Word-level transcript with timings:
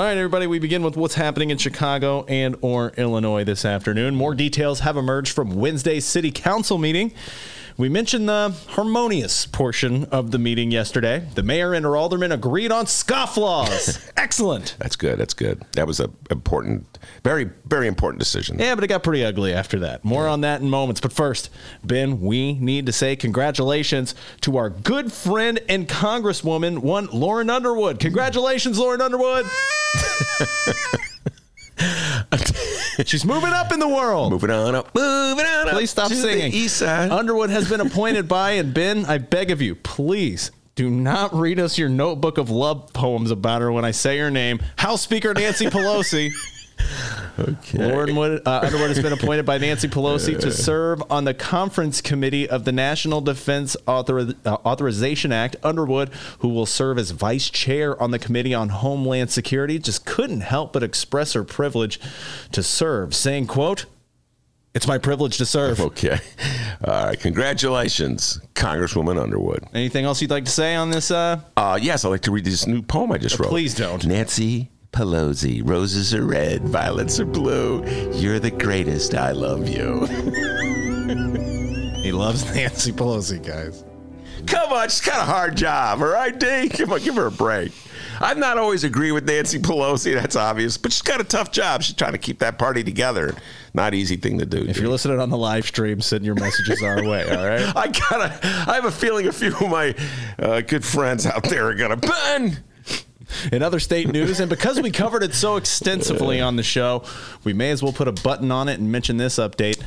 All 0.00 0.06
right, 0.06 0.16
everybody, 0.16 0.46
we 0.46 0.58
begin 0.58 0.82
with 0.82 0.96
what's 0.96 1.16
happening 1.16 1.50
in 1.50 1.58
Chicago 1.58 2.24
and 2.26 2.56
or 2.62 2.94
Illinois 2.96 3.44
this 3.44 3.66
afternoon. 3.66 4.14
More 4.14 4.34
details 4.34 4.80
have 4.80 4.96
emerged 4.96 5.34
from 5.34 5.56
Wednesday's 5.56 6.06
city 6.06 6.30
council 6.30 6.78
meeting. 6.78 7.12
We 7.80 7.88
mentioned 7.88 8.28
the 8.28 8.54
harmonious 8.68 9.46
portion 9.46 10.04
of 10.12 10.32
the 10.32 10.38
meeting 10.38 10.70
yesterday. 10.70 11.26
The 11.34 11.42
mayor 11.42 11.72
and 11.72 11.82
her 11.86 11.96
aldermen 11.96 12.30
agreed 12.30 12.70
on 12.70 12.84
scofflaws. 12.84 14.12
Excellent. 14.18 14.76
That's 14.78 14.96
good. 14.96 15.18
That's 15.18 15.32
good. 15.32 15.62
That 15.72 15.86
was 15.86 15.98
a 15.98 16.10
important, 16.30 16.98
very, 17.24 17.48
very 17.64 17.86
important 17.86 18.18
decision. 18.18 18.58
Yeah, 18.58 18.74
but 18.74 18.84
it 18.84 18.88
got 18.88 19.02
pretty 19.02 19.24
ugly 19.24 19.54
after 19.54 19.78
that. 19.78 20.04
More 20.04 20.28
on 20.28 20.42
that 20.42 20.60
in 20.60 20.68
moments. 20.68 21.00
But 21.00 21.14
first, 21.14 21.48
Ben, 21.82 22.20
we 22.20 22.52
need 22.52 22.84
to 22.84 22.92
say 22.92 23.16
congratulations 23.16 24.14
to 24.42 24.58
our 24.58 24.68
good 24.68 25.10
friend 25.10 25.58
and 25.66 25.88
Congresswoman, 25.88 26.80
one 26.80 27.06
Lauren 27.06 27.48
Underwood. 27.48 27.98
Congratulations, 27.98 28.78
Lauren 28.78 29.00
Underwood. 29.00 29.46
She's 33.08 33.24
moving 33.24 33.52
up 33.52 33.72
in 33.72 33.80
the 33.80 33.88
world. 33.88 34.32
Moving 34.32 34.50
on 34.50 34.74
up, 34.74 34.94
moving 34.94 35.46
on 35.46 35.68
up. 35.68 35.74
Please 35.74 35.90
stop 35.90 36.08
to 36.08 36.14
singing. 36.14 36.52
East 36.52 36.76
side. 36.78 37.10
Underwood 37.10 37.50
has 37.50 37.68
been 37.68 37.80
appointed 37.86 38.28
by, 38.28 38.52
and 38.52 38.72
Ben, 38.74 39.04
I 39.06 39.18
beg 39.18 39.50
of 39.50 39.60
you, 39.62 39.74
please 39.74 40.50
do 40.74 40.88
not 40.88 41.34
read 41.34 41.58
us 41.60 41.76
your 41.76 41.88
notebook 41.88 42.38
of 42.38 42.48
love 42.48 42.92
poems 42.92 43.30
about 43.30 43.60
her 43.60 43.70
when 43.70 43.84
I 43.84 43.90
say 43.90 44.18
her 44.18 44.30
name. 44.30 44.60
House 44.76 45.02
Speaker 45.02 45.34
Nancy 45.34 45.66
Pelosi. 45.66 46.30
okay. 47.38 47.78
Lauren 47.78 48.14
Wood, 48.16 48.42
uh, 48.46 48.60
Underwood 48.64 48.88
has 48.88 49.00
been 49.00 49.12
appointed 49.12 49.46
by 49.46 49.58
Nancy 49.58 49.88
Pelosi 49.88 50.38
to 50.40 50.50
serve 50.52 51.02
on 51.10 51.24
the 51.24 51.34
conference 51.34 52.00
committee 52.00 52.48
of 52.48 52.64
the 52.64 52.72
National 52.72 53.20
Defense 53.20 53.76
Author- 53.86 54.34
uh, 54.44 54.56
Authorization 54.64 55.32
Act. 55.32 55.56
Underwood, 55.62 56.10
who 56.40 56.48
will 56.48 56.66
serve 56.66 56.98
as 56.98 57.10
vice 57.12 57.48
chair 57.50 58.00
on 58.02 58.10
the 58.10 58.18
Committee 58.18 58.54
on 58.54 58.68
Homeland 58.70 59.30
Security, 59.30 59.78
just 59.78 60.04
couldn't 60.04 60.40
help 60.42 60.72
but 60.72 60.82
express 60.82 61.32
her 61.34 61.44
privilege 61.44 61.98
to 62.52 62.62
serve, 62.62 63.14
saying, 63.14 63.46
"quote 63.46 63.86
It's 64.74 64.86
my 64.86 64.98
privilege 64.98 65.36
to 65.38 65.46
serve." 65.46 65.80
Okay. 65.90 66.18
All 66.84 67.06
right. 67.06 67.18
Congratulations, 67.20 68.40
Congresswoman 68.54 69.20
Underwood. 69.20 69.64
Anything 69.74 70.04
else 70.04 70.22
you'd 70.22 70.30
like 70.30 70.44
to 70.44 70.50
say 70.50 70.74
on 70.76 70.90
this? 70.90 71.10
Uh, 71.10 71.40
Uh, 71.56 71.78
yes, 71.80 72.04
I'd 72.04 72.08
like 72.08 72.20
to 72.22 72.30
read 72.30 72.44
this 72.44 72.66
new 72.66 72.80
poem 72.82 73.10
I 73.12 73.18
just 73.18 73.38
wrote. 73.38 73.48
please 73.48 73.74
don't. 73.74 74.06
Nancy 74.06 74.70
Pelosi, 74.92 75.62
roses 75.64 76.12
are 76.14 76.26
red, 76.26 76.68
violets 76.68 77.20
are 77.20 77.24
blue. 77.24 77.84
You're 78.12 78.40
the 78.40 78.50
greatest. 78.50 79.14
I 79.14 79.32
love 79.32 79.68
you. 79.68 80.06
he 82.02 82.12
loves 82.12 82.44
Nancy 82.54 82.92
Pelosi, 82.92 83.44
guys. 83.44 83.84
Come 84.46 84.72
on, 84.72 84.88
she's 84.88 85.00
got 85.00 85.20
a 85.20 85.24
hard 85.24 85.56
job, 85.56 86.00
all 86.00 86.08
right, 86.08 86.38
D? 86.38 86.68
Come 86.70 86.92
on, 86.92 87.00
give 87.00 87.14
her 87.16 87.26
a 87.26 87.30
break. 87.30 87.72
I'm 88.20 88.38
not 88.40 88.58
always 88.58 88.84
agree 88.84 89.12
with 89.12 89.26
Nancy 89.26 89.58
Pelosi, 89.58 90.14
that's 90.14 90.36
obvious, 90.36 90.76
but 90.76 90.92
she's 90.92 91.02
got 91.02 91.20
a 91.20 91.24
tough 91.24 91.52
job. 91.52 91.82
She's 91.82 91.94
trying 91.94 92.12
to 92.12 92.18
keep 92.18 92.38
that 92.40 92.58
party 92.58 92.82
together. 92.82 93.34
Not 93.72 93.94
easy 93.94 94.16
thing 94.16 94.38
to 94.38 94.46
do. 94.46 94.58
If 94.58 94.76
D. 94.76 94.82
you're 94.82 94.90
listening 94.90 95.20
on 95.20 95.30
the 95.30 95.38
live 95.38 95.66
stream, 95.66 96.00
send 96.00 96.24
your 96.24 96.34
messages 96.34 96.82
our 96.82 97.02
way. 97.04 97.22
All 97.30 97.46
right. 97.46 97.72
I 97.76 97.88
gotta. 97.88 98.38
I 98.68 98.74
have 98.74 98.84
a 98.84 98.90
feeling 98.90 99.26
a 99.28 99.32
few 99.32 99.54
of 99.54 99.70
my 99.70 99.94
uh, 100.38 100.60
good 100.62 100.84
friends 100.84 101.24
out 101.26 101.44
there 101.44 101.68
are 101.68 101.74
gonna 101.74 101.96
Ben. 101.96 102.62
In 103.52 103.62
other 103.62 103.80
state 103.80 104.08
news. 104.08 104.40
And 104.40 104.48
because 104.48 104.80
we 104.80 104.90
covered 104.90 105.22
it 105.22 105.34
so 105.34 105.56
extensively 105.56 106.40
on 106.40 106.56
the 106.56 106.62
show, 106.62 107.04
we 107.44 107.52
may 107.52 107.70
as 107.70 107.82
well 107.82 107.92
put 107.92 108.08
a 108.08 108.12
button 108.12 108.50
on 108.50 108.68
it 108.68 108.78
and 108.78 108.90
mention 108.90 109.16
this 109.16 109.36
update. 109.36 109.82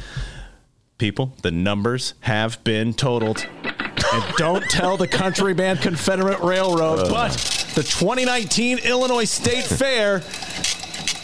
People, 0.97 1.35
the 1.41 1.51
numbers 1.51 2.13
have 2.21 2.63
been 2.63 2.93
totaled. 2.93 3.47
And 4.13 4.35
don't 4.37 4.63
tell 4.69 4.95
the 4.95 5.07
country 5.07 5.53
band 5.53 5.81
Confederate 5.81 6.39
Railroad, 6.41 6.99
uh. 6.99 7.09
but 7.09 7.31
the 7.75 7.83
2019 7.83 8.79
Illinois 8.79 9.25
State 9.25 9.63
Fair 9.63 10.21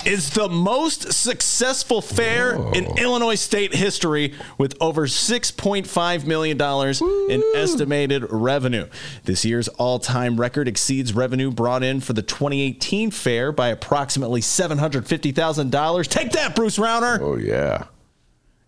is 0.06 0.30
the 0.32 0.48
most 0.50 1.12
successful 1.14 2.02
fair 2.02 2.56
in 2.74 2.98
Illinois 2.98 3.36
state 3.36 3.74
history 3.74 4.34
with 4.58 4.76
over 4.82 5.08
$6.5 5.08 6.26
million 6.26 6.60
in 7.30 7.44
estimated 7.56 8.26
revenue. 8.32 8.88
This 9.26 9.44
year's 9.46 9.68
all 9.68 10.00
time 10.00 10.40
record 10.40 10.68
exceeds 10.68 11.14
revenue 11.14 11.52
brought 11.52 11.84
in 11.84 12.00
for 12.00 12.14
the 12.14 12.22
2018 12.22 13.12
fair 13.12 13.52
by 13.52 13.68
approximately 13.70 14.42
$750,000. 14.42 16.08
Take 16.08 16.32
that, 16.32 16.56
Bruce 16.56 16.78
Rauner! 16.78 17.20
Oh 17.22 17.36
yeah. 17.36 17.86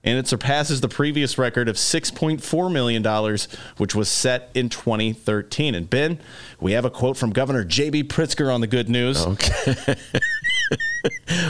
and 0.03 0.17
it 0.17 0.27
surpasses 0.27 0.81
the 0.81 0.89
previous 0.89 1.37
record 1.37 1.69
of 1.69 1.75
$6.4 1.75 2.71
million, 2.71 3.37
which 3.77 3.95
was 3.95 4.09
set 4.09 4.49
in 4.53 4.67
2013. 4.69 5.75
And 5.75 5.89
Ben, 5.89 6.19
we 6.59 6.73
have 6.73 6.85
a 6.85 6.89
quote 6.89 7.17
from 7.17 7.31
Governor 7.31 7.63
J.B. 7.63 8.05
Pritzker 8.05 8.53
on 8.53 8.61
the 8.61 8.67
good 8.67 8.89
news. 8.89 9.25
Okay. 9.25 9.95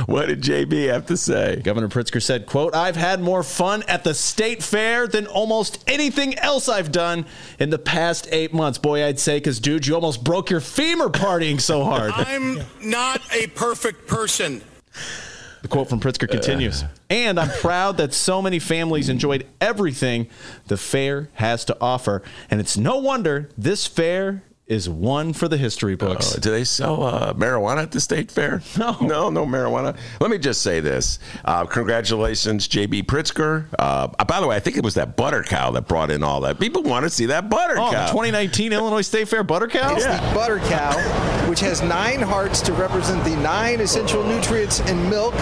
what 0.05 0.27
did 0.27 0.41
JB 0.41 0.87
have 0.91 1.05
to 1.07 1.17
say? 1.17 1.61
Governor 1.63 1.87
Pritzker 1.87 2.21
said, 2.21 2.45
quote, 2.45 2.73
I've 2.73 2.95
had 2.95 3.21
more 3.21 3.43
fun 3.43 3.83
at 3.87 4.03
the 4.03 4.13
state 4.13 4.63
fair 4.63 5.07
than 5.07 5.27
almost 5.27 5.83
anything 5.87 6.37
else 6.39 6.69
I've 6.69 6.91
done 6.91 7.25
in 7.59 7.69
the 7.69 7.79
past 7.79 8.27
eight 8.31 8.53
months. 8.53 8.77
Boy, 8.77 9.05
I'd 9.05 9.19
say, 9.19 9.37
because, 9.37 9.59
dude, 9.59 9.87
you 9.87 9.95
almost 9.95 10.23
broke 10.23 10.49
your 10.49 10.61
femur 10.61 11.09
partying 11.09 11.59
so 11.59 11.83
hard. 11.83 12.11
I'm 12.15 12.61
not 12.81 13.21
a 13.33 13.47
perfect 13.47 14.07
person. 14.07 14.61
The 15.61 15.67
quote 15.67 15.89
from 15.89 15.99
Pritzker 15.99 16.27
continues. 16.29 16.83
And 17.09 17.39
I'm 17.39 17.49
proud 17.59 17.97
that 17.97 18.13
so 18.13 18.41
many 18.41 18.57
families 18.57 19.09
enjoyed 19.09 19.45
everything 19.59 20.27
the 20.67 20.77
fair 20.77 21.29
has 21.33 21.65
to 21.65 21.77
offer. 21.79 22.23
And 22.49 22.59
it's 22.59 22.77
no 22.77 22.97
wonder 22.97 23.49
this 23.57 23.85
fair 23.85 24.43
is 24.71 24.87
one 24.89 25.33
for 25.33 25.47
the 25.47 25.57
history 25.57 25.95
books. 25.95 26.35
Uh, 26.35 26.39
do 26.39 26.49
they 26.49 26.63
sell 26.63 27.03
uh, 27.03 27.33
marijuana 27.33 27.83
at 27.83 27.91
the 27.91 27.99
state 27.99 28.31
fair? 28.31 28.61
No. 28.77 28.95
no, 29.01 29.29
no 29.29 29.45
marijuana. 29.45 29.97
Let 30.19 30.31
me 30.31 30.37
just 30.37 30.61
say 30.61 30.79
this: 30.79 31.19
uh, 31.45 31.65
congratulations, 31.65 32.67
JB 32.67 33.03
Pritzker. 33.03 33.65
Uh, 33.77 34.07
by 34.25 34.39
the 34.39 34.47
way, 34.47 34.55
I 34.55 34.59
think 34.59 34.77
it 34.77 34.83
was 34.83 34.93
that 34.95 35.15
butter 35.17 35.43
cow 35.43 35.71
that 35.71 35.87
brought 35.87 36.09
in 36.09 36.23
all 36.23 36.41
that. 36.41 36.59
People 36.59 36.83
want 36.83 37.03
to 37.03 37.09
see 37.09 37.25
that 37.27 37.49
butter 37.49 37.75
Oh, 37.77 37.89
the 37.91 37.95
cow. 37.97 38.07
2019 38.07 38.71
Illinois 38.73 39.01
State 39.01 39.27
Fair 39.27 39.43
butter 39.43 39.67
cow? 39.67 39.93
It's 39.95 40.05
the 40.05 40.17
butter 40.33 40.59
cow, 40.59 40.93
which 41.49 41.59
has 41.59 41.81
nine 41.81 42.21
hearts 42.21 42.61
to 42.61 42.73
represent 42.73 43.23
the 43.23 43.35
nine 43.37 43.81
essential 43.81 44.23
nutrients 44.23 44.79
in 44.81 45.09
milk. 45.09 45.33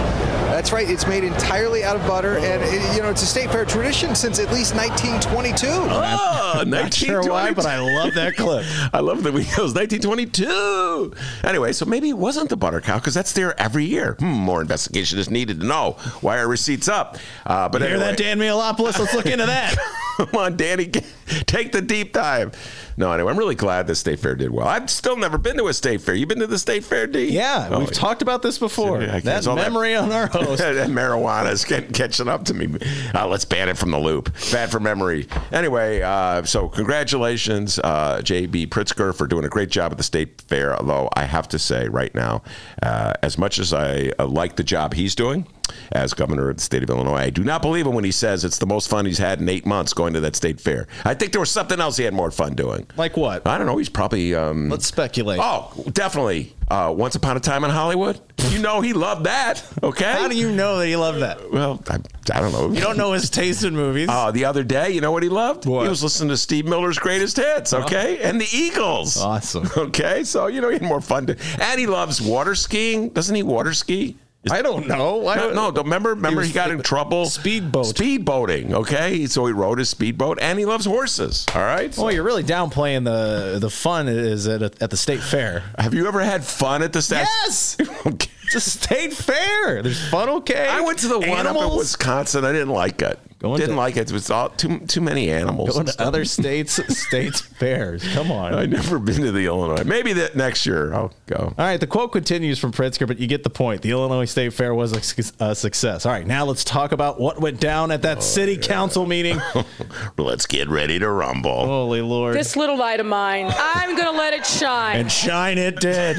That's 0.59 0.73
right. 0.73 0.89
It's 0.89 1.07
made 1.07 1.23
entirely 1.23 1.85
out 1.85 1.95
of 1.95 2.05
butter, 2.05 2.37
and 2.37 2.61
it, 2.61 2.93
you 2.93 3.01
know 3.01 3.09
it's 3.09 3.21
a 3.21 3.25
state 3.25 3.49
fair 3.49 3.63
tradition 3.63 4.13
since 4.13 4.39
at 4.39 4.51
least 4.51 4.75
1922. 4.75 5.67
Oh, 5.69 6.65
Not 6.67 6.93
sure 6.93 7.23
why, 7.23 7.53
but 7.53 7.65
I 7.65 7.79
love 7.79 8.13
that 8.15 8.35
clip. 8.35 8.65
I 8.93 8.99
love 8.99 9.23
that 9.23 9.31
we 9.31 9.45
goes 9.45 9.73
1922. 9.73 11.13
Anyway, 11.45 11.71
so 11.71 11.85
maybe 11.85 12.09
it 12.09 12.17
wasn't 12.17 12.49
the 12.49 12.57
butter 12.57 12.81
cow 12.81 12.97
because 12.97 13.13
that's 13.13 13.31
there 13.31 13.57
every 13.57 13.85
year. 13.85 14.17
Hmm, 14.19 14.33
more 14.33 14.59
investigation 14.61 15.17
is 15.17 15.29
needed 15.29 15.61
to 15.61 15.65
know 15.65 15.91
why 16.19 16.39
are 16.39 16.47
receipts 16.49 16.89
up. 16.89 17.17
Uh, 17.45 17.69
but 17.69 17.79
Hear 17.79 17.91
anyway, 17.91 18.07
that, 18.07 18.17
Dan 18.17 18.37
Mihalopoulos? 18.37 18.99
Let's 18.99 19.13
look 19.13 19.27
into 19.27 19.45
that. 19.45 19.77
Come 20.31 20.35
on, 20.35 20.57
Danny, 20.57 20.87
take 21.45 21.71
the 21.71 21.81
deep 21.81 22.11
dive. 22.13 22.53
No, 22.97 23.11
anyway, 23.13 23.31
I'm 23.31 23.37
really 23.37 23.55
glad 23.55 23.87
the 23.87 23.95
state 23.95 24.19
fair 24.19 24.35
did 24.35 24.51
well. 24.51 24.67
I've 24.67 24.89
still 24.89 25.15
never 25.15 25.37
been 25.37 25.55
to 25.57 25.67
a 25.69 25.73
state 25.73 26.01
fair. 26.01 26.13
You've 26.13 26.27
been 26.27 26.39
to 26.39 26.47
the 26.47 26.59
state 26.59 26.83
fair, 26.83 27.07
D? 27.07 27.29
Yeah, 27.29 27.69
Oh, 27.71 27.79
we've 27.79 27.91
talked 27.93 28.21
about 28.21 28.41
this 28.41 28.57
before. 28.57 29.01
Yeah, 29.01 29.19
that 29.21 29.47
all 29.47 29.55
that- 29.55 29.71
memory 29.71 29.95
on 29.95 30.11
our 30.11 30.27
host. 30.31 30.59
that 30.61 30.89
marijuana 30.89 31.51
is 31.51 31.63
getting, 31.63 31.93
catching 31.93 32.27
up 32.27 32.43
to 32.45 32.53
me. 32.53 32.77
Uh, 33.15 33.25
let's 33.27 33.45
ban 33.45 33.69
it 33.69 33.77
from 33.77 33.91
the 33.91 33.99
loop. 33.99 34.33
Bad 34.51 34.69
for 34.69 34.81
memory. 34.81 35.27
Anyway, 35.53 36.01
uh, 36.01 36.43
so 36.43 36.67
congratulations, 36.67 37.79
uh, 37.79 38.21
J.B. 38.21 38.67
Pritzker, 38.67 39.15
for 39.15 39.27
doing 39.27 39.45
a 39.45 39.49
great 39.49 39.69
job 39.69 39.93
at 39.93 39.97
the 39.97 40.03
state 40.03 40.41
fair. 40.41 40.75
Although 40.77 41.09
I 41.15 41.23
have 41.23 41.47
to 41.49 41.59
say 41.59 41.87
right 41.87 42.13
now, 42.13 42.41
uh, 42.83 43.13
as 43.23 43.37
much 43.37 43.59
as 43.59 43.73
I 43.73 44.11
uh, 44.19 44.27
like 44.27 44.57
the 44.57 44.63
job 44.63 44.93
he's 44.93 45.15
doing, 45.15 45.47
as 45.91 46.13
governor 46.13 46.49
of 46.49 46.57
the 46.57 46.61
state 46.61 46.83
of 46.83 46.89
Illinois. 46.89 47.15
I 47.15 47.29
do 47.29 47.43
not 47.43 47.61
believe 47.61 47.85
him 47.87 47.93
when 47.93 48.03
he 48.03 48.11
says 48.11 48.45
it's 48.45 48.57
the 48.57 48.65
most 48.67 48.89
fun 48.89 49.05
he's 49.05 49.17
had 49.17 49.39
in 49.41 49.49
eight 49.49 49.65
months 49.65 49.93
going 49.93 50.13
to 50.13 50.19
that 50.21 50.35
state 50.35 50.59
fair. 50.59 50.87
I 51.05 51.13
think 51.13 51.31
there 51.31 51.41
was 51.41 51.51
something 51.51 51.79
else 51.79 51.97
he 51.97 52.03
had 52.03 52.13
more 52.13 52.31
fun 52.31 52.53
doing. 52.55 52.85
Like 52.97 53.17
what? 53.17 53.45
I 53.47 53.57
don't 53.57 53.67
know. 53.67 53.77
He's 53.77 53.89
probably. 53.89 54.35
Um, 54.35 54.69
Let's 54.69 54.85
speculate. 54.85 55.39
Oh, 55.41 55.71
definitely. 55.91 56.55
Uh, 56.69 56.93
Once 56.95 57.15
Upon 57.15 57.35
a 57.35 57.39
Time 57.39 57.63
in 57.63 57.71
Hollywood. 57.71 58.19
You 58.49 58.59
know 58.59 58.79
he 58.81 58.93
loved 58.93 59.25
that. 59.25 59.63
Okay. 59.81 60.11
How 60.11 60.27
do 60.27 60.37
you 60.37 60.51
know 60.51 60.77
that 60.77 60.85
he 60.87 60.95
loved 60.95 61.19
that? 61.21 61.51
Well, 61.51 61.81
I, 61.89 61.95
I 62.31 62.39
don't 62.39 62.51
know. 62.51 62.69
You 62.71 62.79
don't 62.79 62.97
know 62.97 63.11
his 63.13 63.29
taste 63.31 63.63
in 63.63 63.75
movies. 63.75 64.07
Uh, 64.09 64.29
the 64.31 64.45
other 64.45 64.63
day, 64.63 64.91
you 64.91 65.01
know 65.01 65.11
what 65.11 65.23
he 65.23 65.29
loved? 65.29 65.65
What? 65.65 65.83
He 65.83 65.89
was 65.89 66.03
listening 66.03 66.29
to 66.29 66.37
Steve 66.37 66.65
Miller's 66.65 66.99
greatest 66.99 67.37
hits, 67.37 67.73
okay? 67.73 68.19
And 68.19 68.39
the 68.39 68.47
Eagles. 68.53 69.17
Awesome. 69.17 69.67
Okay, 69.89 70.23
so, 70.23 70.47
you 70.47 70.61
know, 70.61 70.67
he 70.69 70.73
had 70.73 70.83
more 70.83 71.01
fun. 71.01 71.25
To, 71.27 71.37
and 71.61 71.79
he 71.79 71.87
loves 71.87 72.21
water 72.21 72.53
skiing. 72.53 73.09
Doesn't 73.09 73.35
he 73.35 73.41
water 73.43 73.73
ski? 73.73 74.17
I 74.49 74.61
don't 74.61 74.87
know. 74.87 75.27
I 75.27 75.35
No, 75.35 75.41
don't- 75.43 75.55
no, 75.55 75.71
don't 75.71 75.83
remember? 75.85 76.09
Remember, 76.11 76.41
he, 76.41 76.47
was 76.47 76.53
got 76.53 76.71
in 76.71 76.81
trouble. 76.81 77.25
speedboat. 77.25 77.87
Speedboating, 77.87 78.71
okay? 78.71 79.25
So 79.25 79.45
he 79.45 79.51
rode 79.53 79.79
his 79.79 79.89
speedboat, 79.89 80.39
and 80.41 80.57
he 80.57 80.65
loves 80.65 80.85
horses, 80.85 81.45
all 81.53 81.61
right? 81.61 81.93
Oh, 81.99 82.07
you're 82.09 82.23
really 82.23 82.43
downplaying 82.43 83.03
the 83.03 83.59
the 83.59 83.69
fun 83.69 84.07
is 84.07 84.47
at, 84.47 84.61
a, 84.61 84.71
at 84.81 84.91
the 84.91 84.97
state 84.97 85.19
fair. 85.21 85.63
Have 85.77 85.93
you 85.93 86.07
ever 86.07 86.21
had 86.21 86.45
fun 86.45 86.83
at 86.83 86.93
the 86.93 87.01
state? 87.01 87.27
Yes! 87.43 87.75
okay. 88.05 88.29
It's 88.45 88.55
a 88.55 88.59
state 88.61 89.13
fair. 89.13 89.83
There's 89.83 90.07
fun, 90.09 90.29
okay? 90.29 90.67
I 90.69 90.81
went 90.81 90.99
to 90.99 91.07
the 91.07 91.19
one 91.19 91.45
up 91.45 91.55
in 91.55 91.77
Wisconsin. 91.77 92.45
I 92.45 92.51
didn't 92.51 92.69
like 92.69 93.01
it. 93.01 93.19
Going 93.39 93.57
didn't 93.57 93.75
to- 93.75 93.77
like 93.77 93.95
it. 93.95 94.09
It 94.09 94.11
was 94.13 94.29
all 94.29 94.49
too 94.49 94.79
too 94.79 94.99
many 94.99 95.29
animals. 95.31 95.69
Going 95.69 95.79
and 95.79 95.87
to 95.87 95.93
stuff. 95.93 96.07
other 96.07 96.25
states, 96.25 96.73
states 97.07 97.39
fairs. 97.39 98.05
Come 98.13 98.31
on. 98.33 98.53
I've 98.53 98.69
never 98.69 98.99
been 98.99 99.21
to 99.21 99.31
the 99.31 99.45
Illinois. 99.45 99.83
Maybe 99.85 100.11
that 100.13 100.35
next 100.35 100.65
year 100.65 100.93
I'll 100.93 101.13
go. 101.25 101.53
All 101.57 101.65
right, 101.65 101.79
the 101.79 101.87
quote 101.87 102.11
continues 102.11 102.59
from 102.59 102.73
Pritzker, 102.73 103.07
but 103.07 103.17
you 103.17 103.27
get 103.27 103.43
the 103.43 103.49
point. 103.49 103.81
The 103.81 103.91
Illinois 103.91 104.25
State 104.25 104.51
Fair 104.51 104.73
was 104.75 104.91
a, 104.91 105.01
su- 105.01 105.31
a 105.39 105.55
success. 105.55 106.05
All 106.05 106.11
right, 106.11 106.27
now 106.27 106.43
let's 106.43 106.65
talk 106.65 106.91
about 106.91 107.19
what 107.19 107.39
went 107.39 107.61
down 107.61 107.91
at 107.91 108.01
that 108.01 108.17
Oh, 108.17 108.21
city 108.21 108.57
council 108.57 109.05
meeting. 109.05 109.39
Let's 110.17 110.45
get 110.45 110.67
ready 110.67 110.99
to 110.99 111.09
rumble. 111.09 111.65
Holy 111.65 112.01
Lord. 112.01 112.35
This 112.35 112.55
little 112.57 112.77
light 112.77 112.99
of 112.99 113.05
mine, 113.05 113.49
I'm 113.57 113.95
going 113.95 114.11
to 114.11 114.17
let 114.17 114.33
it 114.33 114.45
shine. 114.45 114.97
and 114.97 115.11
shine 115.11 115.57
it 115.57 115.79
did. 115.79 116.17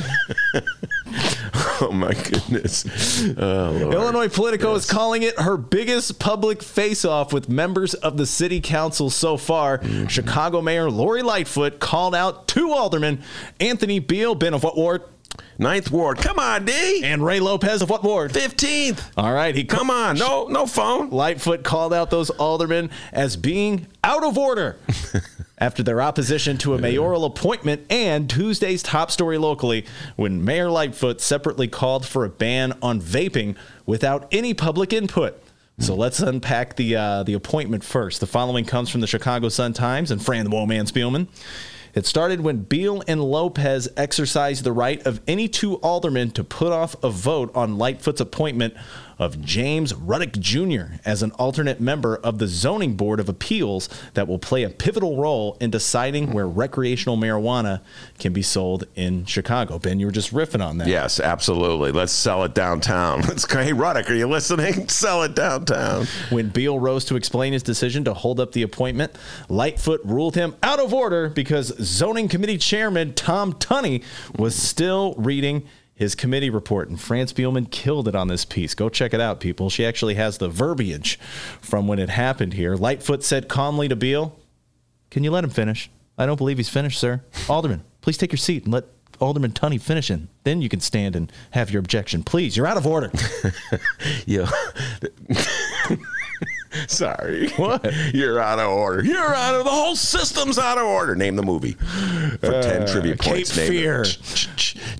Oh 1.90 1.92
my 1.92 2.12
goodness. 2.12 2.84
Oh, 3.38 3.90
Illinois 3.90 4.28
Politico 4.28 4.74
is 4.74 4.84
calling 4.84 5.22
it 5.22 5.38
her 5.40 5.56
biggest 5.56 6.18
public 6.18 6.62
face-off 6.62 7.32
with 7.32 7.48
members 7.48 7.94
of 7.94 8.18
the 8.18 8.26
city 8.26 8.60
council 8.60 9.08
so 9.08 9.36
far. 9.38 9.78
Mm-hmm. 9.78 10.06
Chicago 10.08 10.60
Mayor 10.60 10.90
Lori 10.90 11.22
Lightfoot 11.22 11.80
called 11.80 12.14
out 12.14 12.46
two 12.48 12.72
aldermen, 12.72 13.22
Anthony 13.60 13.98
Beale, 13.98 14.34
Ben 14.34 14.52
of 14.52 14.62
what 14.62 14.76
ward, 14.76 15.02
Ninth 15.58 15.90
Ward. 15.90 16.18
Come 16.18 16.38
on, 16.38 16.64
D. 16.64 17.02
and 17.04 17.24
Ray 17.24 17.40
Lopez 17.40 17.82
of 17.82 17.90
what 17.90 18.02
ward. 18.02 18.32
Fifteenth. 18.32 19.10
All 19.16 19.32
right, 19.32 19.54
he 19.54 19.64
Come 19.64 19.90
on. 19.90 20.18
No, 20.18 20.48
no 20.48 20.66
phone. 20.66 21.10
Lightfoot 21.10 21.62
called 21.64 21.94
out 21.94 22.10
those 22.10 22.30
aldermen 22.30 22.90
as 23.12 23.36
being 23.36 23.86
out 24.04 24.24
of 24.24 24.36
order 24.36 24.76
after 25.60 25.82
their 25.82 26.00
opposition 26.00 26.56
to 26.58 26.74
a 26.74 26.78
mayoral 26.78 27.24
appointment 27.24 27.84
and 27.90 28.28
Tuesday's 28.30 28.82
top 28.82 29.10
story 29.10 29.38
locally 29.38 29.84
when 30.16 30.44
Mayor 30.44 30.70
Lightfoot 30.70 31.20
separately 31.20 31.68
called 31.68 32.06
for 32.06 32.24
a 32.24 32.30
ban 32.30 32.72
on 32.80 33.00
vaping 33.00 33.56
without 33.84 34.26
any 34.32 34.54
public 34.54 34.92
input. 34.92 35.42
So 35.78 35.94
let's 35.94 36.20
unpack 36.20 36.76
the 36.76 36.96
uh, 36.96 37.22
the 37.22 37.32
appointment 37.32 37.84
first. 37.84 38.20
The 38.20 38.26
following 38.26 38.66
comes 38.66 38.90
from 38.90 39.00
the 39.00 39.06
Chicago 39.06 39.48
Sun 39.48 39.72
Times 39.72 40.10
and 40.10 40.22
Fran 40.22 40.44
the 40.44 40.50
Woman 40.50 40.84
Spielman. 40.86 41.28
It 41.94 42.06
started 42.06 42.40
when 42.40 42.58
Beale 42.58 43.02
and 43.08 43.22
Lopez 43.22 43.88
exercised 43.96 44.62
the 44.62 44.72
right 44.72 45.04
of 45.06 45.20
any 45.26 45.48
two 45.48 45.74
aldermen 45.76 46.30
to 46.32 46.44
put 46.44 46.70
off 46.70 46.94
a 47.02 47.10
vote 47.10 47.50
on 47.54 47.78
Lightfoot's 47.78 48.20
appointment 48.20 48.74
of 49.20 49.42
James 49.42 49.92
Ruddick 49.92 50.40
Jr. 50.40 50.94
as 51.04 51.22
an 51.22 51.30
alternate 51.32 51.78
member 51.78 52.16
of 52.16 52.38
the 52.38 52.46
Zoning 52.46 52.96
Board 52.96 53.20
of 53.20 53.28
Appeals 53.28 53.90
that 54.14 54.26
will 54.26 54.38
play 54.38 54.62
a 54.62 54.70
pivotal 54.70 55.18
role 55.18 55.58
in 55.60 55.70
deciding 55.70 56.32
where 56.32 56.48
recreational 56.48 57.18
marijuana 57.18 57.82
can 58.18 58.32
be 58.32 58.40
sold 58.40 58.86
in 58.94 59.26
Chicago. 59.26 59.78
Ben, 59.78 60.00
you 60.00 60.06
were 60.06 60.12
just 60.12 60.32
riffing 60.32 60.64
on 60.64 60.78
that. 60.78 60.88
Yes, 60.88 61.20
absolutely. 61.20 61.92
Let's 61.92 62.12
sell 62.12 62.44
it 62.44 62.54
downtown. 62.54 63.20
Let's 63.28 63.44
go. 63.44 63.62
Hey, 63.62 63.72
Ruddick, 63.72 64.08
are 64.08 64.14
you 64.14 64.26
listening? 64.26 64.88
Sell 64.88 65.22
it 65.22 65.34
downtown. 65.34 66.06
When 66.30 66.48
Beale 66.48 66.78
rose 66.78 67.04
to 67.06 67.16
explain 67.16 67.52
his 67.52 67.62
decision 67.62 68.04
to 68.04 68.14
hold 68.14 68.40
up 68.40 68.52
the 68.52 68.62
appointment, 68.62 69.12
Lightfoot 69.50 70.00
ruled 70.04 70.34
him 70.34 70.56
out 70.62 70.80
of 70.80 70.94
order 70.94 71.28
because 71.28 71.68
zoning 71.78 72.28
committee 72.28 72.56
chairman 72.56 73.12
Tom 73.12 73.52
Tunney 73.52 74.02
was 74.38 74.54
still 74.54 75.14
reading 75.18 75.68
his 76.00 76.14
committee 76.14 76.48
report. 76.48 76.88
And 76.88 76.98
Fran 76.98 77.26
Spielman 77.26 77.70
killed 77.70 78.08
it 78.08 78.14
on 78.14 78.28
this 78.28 78.46
piece. 78.46 78.74
Go 78.74 78.88
check 78.88 79.12
it 79.12 79.20
out, 79.20 79.38
people. 79.38 79.68
She 79.68 79.84
actually 79.84 80.14
has 80.14 80.38
the 80.38 80.48
verbiage 80.48 81.18
from 81.60 81.86
when 81.86 81.98
it 81.98 82.08
happened 82.08 82.54
here. 82.54 82.74
Lightfoot 82.74 83.22
said 83.22 83.48
calmly 83.48 83.86
to 83.86 83.94
Beale, 83.94 84.34
Can 85.10 85.24
you 85.24 85.30
let 85.30 85.44
him 85.44 85.50
finish? 85.50 85.90
I 86.16 86.24
don't 86.24 86.38
believe 86.38 86.56
he's 86.56 86.70
finished, 86.70 86.98
sir. 86.98 87.20
Alderman, 87.50 87.84
please 88.00 88.16
take 88.16 88.32
your 88.32 88.38
seat 88.38 88.64
and 88.64 88.72
let 88.72 88.86
Alderman 89.20 89.52
Tunney 89.52 89.78
finish 89.78 90.10
in. 90.10 90.28
Then 90.44 90.62
you 90.62 90.70
can 90.70 90.80
stand 90.80 91.14
and 91.14 91.30
have 91.50 91.70
your 91.70 91.80
objection. 91.80 92.22
Please, 92.22 92.56
you're 92.56 92.66
out 92.66 92.78
of 92.78 92.86
order. 92.86 93.12
Yeah. 94.26 94.50
Sorry. 96.88 97.48
What? 97.50 97.92
You're 98.14 98.40
out 98.40 98.58
of 98.58 98.68
order. 98.70 99.04
You're 99.04 99.34
out 99.34 99.54
of 99.54 99.64
the 99.64 99.70
whole 99.70 99.96
system's 99.96 100.58
out 100.58 100.78
of 100.78 100.84
order. 100.84 101.14
Name 101.14 101.36
the 101.36 101.42
movie 101.42 101.72
for 102.40 102.62
ten 102.62 102.86
trivia 102.86 103.14
Uh, 103.14 103.16
Cape 103.16 103.34
points. 103.34 103.56
Name 103.56 103.66
it. 103.66 103.70
Fear. 103.70 104.04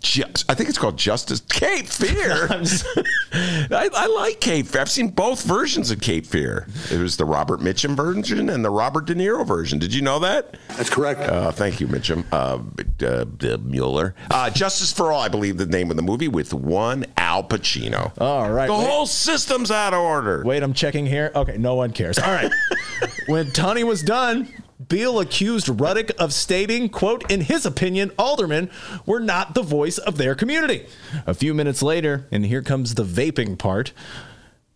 Just, 0.00 0.44
I 0.50 0.54
think 0.54 0.68
it's 0.68 0.78
called 0.78 0.96
Justice 0.96 1.40
Cape 1.40 1.86
Fear. 1.86 2.48
I, 3.32 3.88
I 3.94 4.06
like 4.06 4.40
Cape 4.40 4.66
Fear. 4.66 4.80
I've 4.80 4.90
seen 4.90 5.08
both 5.08 5.42
versions 5.44 5.90
of 5.90 6.00
Cape 6.00 6.26
Fear. 6.26 6.66
It 6.90 6.98
was 6.98 7.16
the 7.16 7.24
Robert 7.24 7.60
Mitchum 7.60 7.94
version 7.96 8.48
and 8.50 8.64
the 8.64 8.70
Robert 8.70 9.06
De 9.06 9.14
Niro 9.14 9.46
version. 9.46 9.78
Did 9.78 9.94
you 9.94 10.02
know 10.02 10.18
that? 10.20 10.56
That's 10.76 10.90
correct. 10.90 11.20
Uh, 11.20 11.52
thank 11.52 11.80
you, 11.80 11.86
Mitchum. 11.86 12.24
Uh, 12.32 12.58
uh, 13.04 13.24
uh, 13.54 13.58
Mueller. 13.58 14.14
Uh, 14.30 14.50
Justice 14.50 14.92
for 14.92 15.12
All, 15.12 15.20
I 15.20 15.28
believe 15.28 15.56
the 15.58 15.66
name 15.66 15.90
of 15.90 15.96
the 15.96 16.02
movie 16.02 16.28
with 16.28 16.52
one 16.52 17.06
Al 17.16 17.44
Pacino. 17.44 18.12
All 18.20 18.50
right. 18.50 18.66
The 18.66 18.72
Wait. 18.74 18.86
whole 18.86 19.06
system's 19.06 19.70
out 19.70 19.94
of 19.94 20.00
order. 20.00 20.42
Wait, 20.44 20.62
I'm 20.62 20.72
checking 20.74 21.06
here. 21.06 21.30
Okay, 21.34 21.56
no 21.58 21.69
one 21.74 21.92
cares. 21.92 22.18
All 22.18 22.32
right. 22.32 22.52
when 23.26 23.46
Tunney 23.46 23.84
was 23.84 24.02
done, 24.02 24.48
Beale 24.88 25.20
accused 25.20 25.66
Ruddick 25.66 26.10
of 26.12 26.32
stating, 26.32 26.88
quote, 26.88 27.30
in 27.30 27.42
his 27.42 27.66
opinion, 27.66 28.12
aldermen 28.18 28.70
were 29.06 29.20
not 29.20 29.54
the 29.54 29.62
voice 29.62 29.98
of 29.98 30.16
their 30.16 30.34
community. 30.34 30.86
A 31.26 31.34
few 31.34 31.54
minutes 31.54 31.82
later, 31.82 32.26
and 32.32 32.46
here 32.46 32.62
comes 32.62 32.94
the 32.94 33.04
vaping 33.04 33.58
part. 33.58 33.92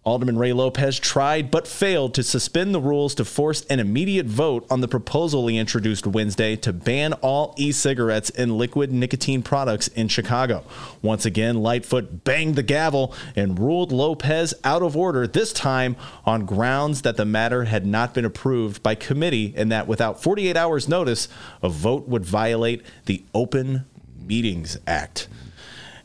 Alderman 0.05 0.37
Ray 0.37 0.53
Lopez 0.53 0.99
tried 0.99 1.51
but 1.51 1.67
failed 1.67 2.13
to 2.15 2.23
suspend 2.23 2.75
the 2.75 2.81
rules 2.81 3.15
to 3.15 3.25
force 3.25 3.65
an 3.71 3.81
immediate 3.81 4.27
vote 4.27 4.67
on 4.69 4.83
the 4.83 4.89
proposal 4.89 5.47
he 5.47 5.57
introduced 5.57 6.07
Wednesday 6.07 6.57
to 6.57 6.75
ban 6.75 7.15
all 7.15 7.55
e 7.57 7.73
cigarettes 7.73 8.29
and 8.29 8.59
liquid 8.59 8.93
nicotine 8.93 9.43
products 9.43 9.89
in 9.89 10.09
Chicago. 10.09 10.63
Once 11.01 11.25
again, 11.25 11.63
Lightfoot 11.63 12.23
banged 12.23 12.55
the 12.55 12.63
gavel 12.63 13.15
and 13.35 13.59
ruled 13.59 13.93
Lopez 13.93 14.53
out 14.63 14.83
of 14.83 14.95
order, 14.95 15.27
this 15.27 15.55
time 15.55 15.97
on 16.27 16.45
grounds 16.45 17.01
that 17.01 17.17
the 17.17 17.25
matter 17.25 17.65
had 17.65 17.87
not 17.87 18.13
been 18.13 18.27
approved 18.27 18.83
by 18.83 18.95
committee 18.95 19.55
and 19.57 19.73
that 19.73 19.89
without 19.89 20.23
48 20.23 20.55
hours' 20.55 20.87
notice, 20.87 21.29
a 21.63 21.71
vote 21.71 22.07
would 22.09 22.27
violate 22.27 22.83
the 23.07 23.25
Open 23.33 23.87
Meetings 24.19 24.77
Act. 24.87 25.29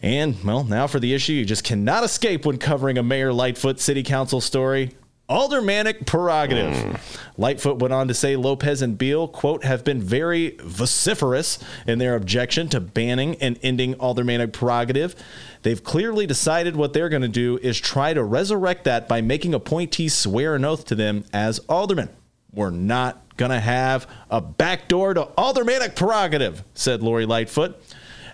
And, 0.01 0.41
well, 0.43 0.63
now 0.63 0.87
for 0.87 0.99
the 0.99 1.13
issue 1.13 1.33
you 1.33 1.45
just 1.45 1.63
cannot 1.63 2.03
escape 2.03 2.45
when 2.45 2.57
covering 2.57 2.97
a 2.97 3.03
Mayor 3.03 3.33
Lightfoot 3.33 3.79
City 3.79 4.03
Council 4.03 4.39
story. 4.39 4.91
Aldermanic 5.27 6.07
prerogative. 6.07 6.75
Hmm. 6.75 6.95
Lightfoot 7.39 7.77
went 7.77 7.93
on 7.93 8.07
to 8.07 8.15
say 8.15 8.35
Lopez 8.35 8.81
and 8.81 8.97
Beale, 8.97 9.27
quote, 9.27 9.63
have 9.63 9.83
been 9.83 10.01
very 10.01 10.57
vociferous 10.63 11.59
in 11.85 11.99
their 11.99 12.15
objection 12.15 12.67
to 12.69 12.79
banning 12.79 13.35
and 13.35 13.59
ending 13.61 13.93
aldermanic 13.99 14.53
prerogative. 14.53 15.15
They've 15.61 15.83
clearly 15.83 16.25
decided 16.25 16.75
what 16.75 16.93
they're 16.93 17.09
going 17.09 17.21
to 17.21 17.27
do 17.27 17.59
is 17.61 17.79
try 17.79 18.13
to 18.13 18.23
resurrect 18.23 18.85
that 18.85 19.07
by 19.07 19.21
making 19.21 19.53
appointees 19.53 20.15
swear 20.15 20.55
an 20.55 20.65
oath 20.65 20.85
to 20.85 20.95
them 20.95 21.25
as 21.31 21.59
aldermen. 21.69 22.09
We're 22.51 22.71
not 22.71 23.37
going 23.37 23.51
to 23.51 23.59
have 23.59 24.07
a 24.31 24.41
backdoor 24.41 25.13
to 25.13 25.29
aldermanic 25.37 25.95
prerogative, 25.95 26.63
said 26.73 27.03
Lori 27.03 27.27
Lightfoot. 27.27 27.79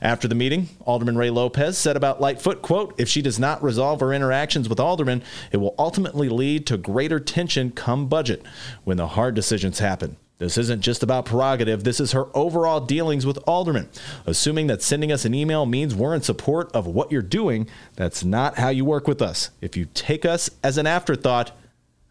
After 0.06 0.28
the 0.28 0.36
meeting, 0.36 0.70
Alderman 0.82 1.18
Ray 1.18 1.32
Lopez 1.32 1.80
said 1.80 1.98
about 1.98 2.22
Lightfoot, 2.22 2.62
quote, 2.62 2.94
if 3.00 3.10
she 3.10 3.24
does 3.24 3.40
not 3.40 3.64
resolve 3.64 4.02
her 4.02 4.14
interactions 4.14 4.70
with 4.70 4.80
aldermen, 4.80 5.24
it 5.52 5.58
will 5.58 5.74
ultimately 5.80 6.30
lead 6.30 6.68
to 6.68 6.78
greater 6.78 7.20
tension 7.20 7.72
come 7.72 8.06
budget 8.06 8.44
when 8.84 8.98
the 8.98 9.08
hard 9.08 9.34
decisions 9.34 9.80
happen. 9.80 10.18
This 10.38 10.60
isn't 10.60 10.82
just 10.82 11.02
about 11.02 11.26
prerogative. 11.26 11.84
This 11.84 12.00
is 12.00 12.12
her 12.12 12.28
overall 12.38 12.82
dealings 12.82 13.26
with 13.26 13.40
aldermen. 13.48 13.90
Assuming 14.28 14.68
that 14.68 14.84
sending 14.84 15.12
us 15.12 15.26
an 15.26 15.34
email 15.34 15.66
means 15.66 15.96
we're 15.96 16.14
in 16.14 16.22
support 16.22 16.72
of 16.76 16.86
what 16.86 17.12
you're 17.12 17.24
doing, 17.24 17.68
that's 17.96 18.24
not 18.24 18.60
how 18.60 18.70
you 18.70 18.86
work 18.86 19.08
with 19.08 19.24
us. 19.24 19.50
If 19.60 19.76
you 19.76 19.88
take 19.96 20.24
us 20.24 20.52
as 20.64 20.78
an 20.78 20.86
afterthought, 20.86 21.52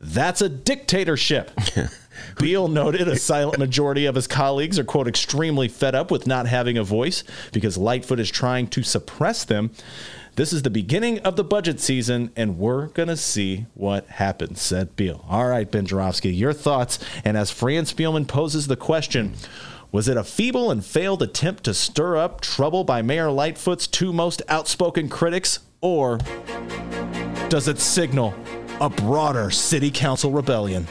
that's 0.00 0.42
a 0.42 0.48
dictatorship. 0.48 1.52
Beale 2.38 2.68
noted 2.68 3.08
a 3.08 3.16
silent 3.16 3.58
majority 3.58 4.06
of 4.06 4.14
his 4.14 4.26
colleagues 4.26 4.78
are, 4.78 4.84
quote, 4.84 5.08
extremely 5.08 5.68
fed 5.68 5.94
up 5.94 6.10
with 6.10 6.26
not 6.26 6.46
having 6.46 6.78
a 6.78 6.84
voice 6.84 7.24
because 7.52 7.76
Lightfoot 7.76 8.20
is 8.20 8.30
trying 8.30 8.66
to 8.68 8.82
suppress 8.82 9.44
them. 9.44 9.70
This 10.36 10.52
is 10.52 10.62
the 10.62 10.70
beginning 10.70 11.20
of 11.20 11.36
the 11.36 11.44
budget 11.44 11.78
season, 11.78 12.32
and 12.34 12.58
we're 12.58 12.88
going 12.88 13.08
to 13.08 13.16
see 13.16 13.66
what 13.74 14.06
happens, 14.08 14.60
said 14.60 14.96
Beale. 14.96 15.24
All 15.28 15.46
right, 15.46 15.70
Ben 15.70 15.86
Joravsky, 15.86 16.34
your 16.34 16.52
thoughts. 16.52 16.98
And 17.24 17.36
as 17.36 17.52
Fran 17.52 17.84
Spielman 17.84 18.26
poses 18.26 18.66
the 18.66 18.76
question, 18.76 19.34
was 19.92 20.08
it 20.08 20.16
a 20.16 20.24
feeble 20.24 20.72
and 20.72 20.84
failed 20.84 21.22
attempt 21.22 21.62
to 21.64 21.74
stir 21.74 22.16
up 22.16 22.40
trouble 22.40 22.82
by 22.82 23.00
Mayor 23.00 23.30
Lightfoot's 23.30 23.86
two 23.86 24.12
most 24.12 24.42
outspoken 24.48 25.08
critics, 25.08 25.60
or 25.80 26.18
does 27.48 27.68
it 27.68 27.78
signal 27.78 28.34
a 28.80 28.90
broader 28.90 29.52
city 29.52 29.92
council 29.92 30.32
rebellion? 30.32 30.88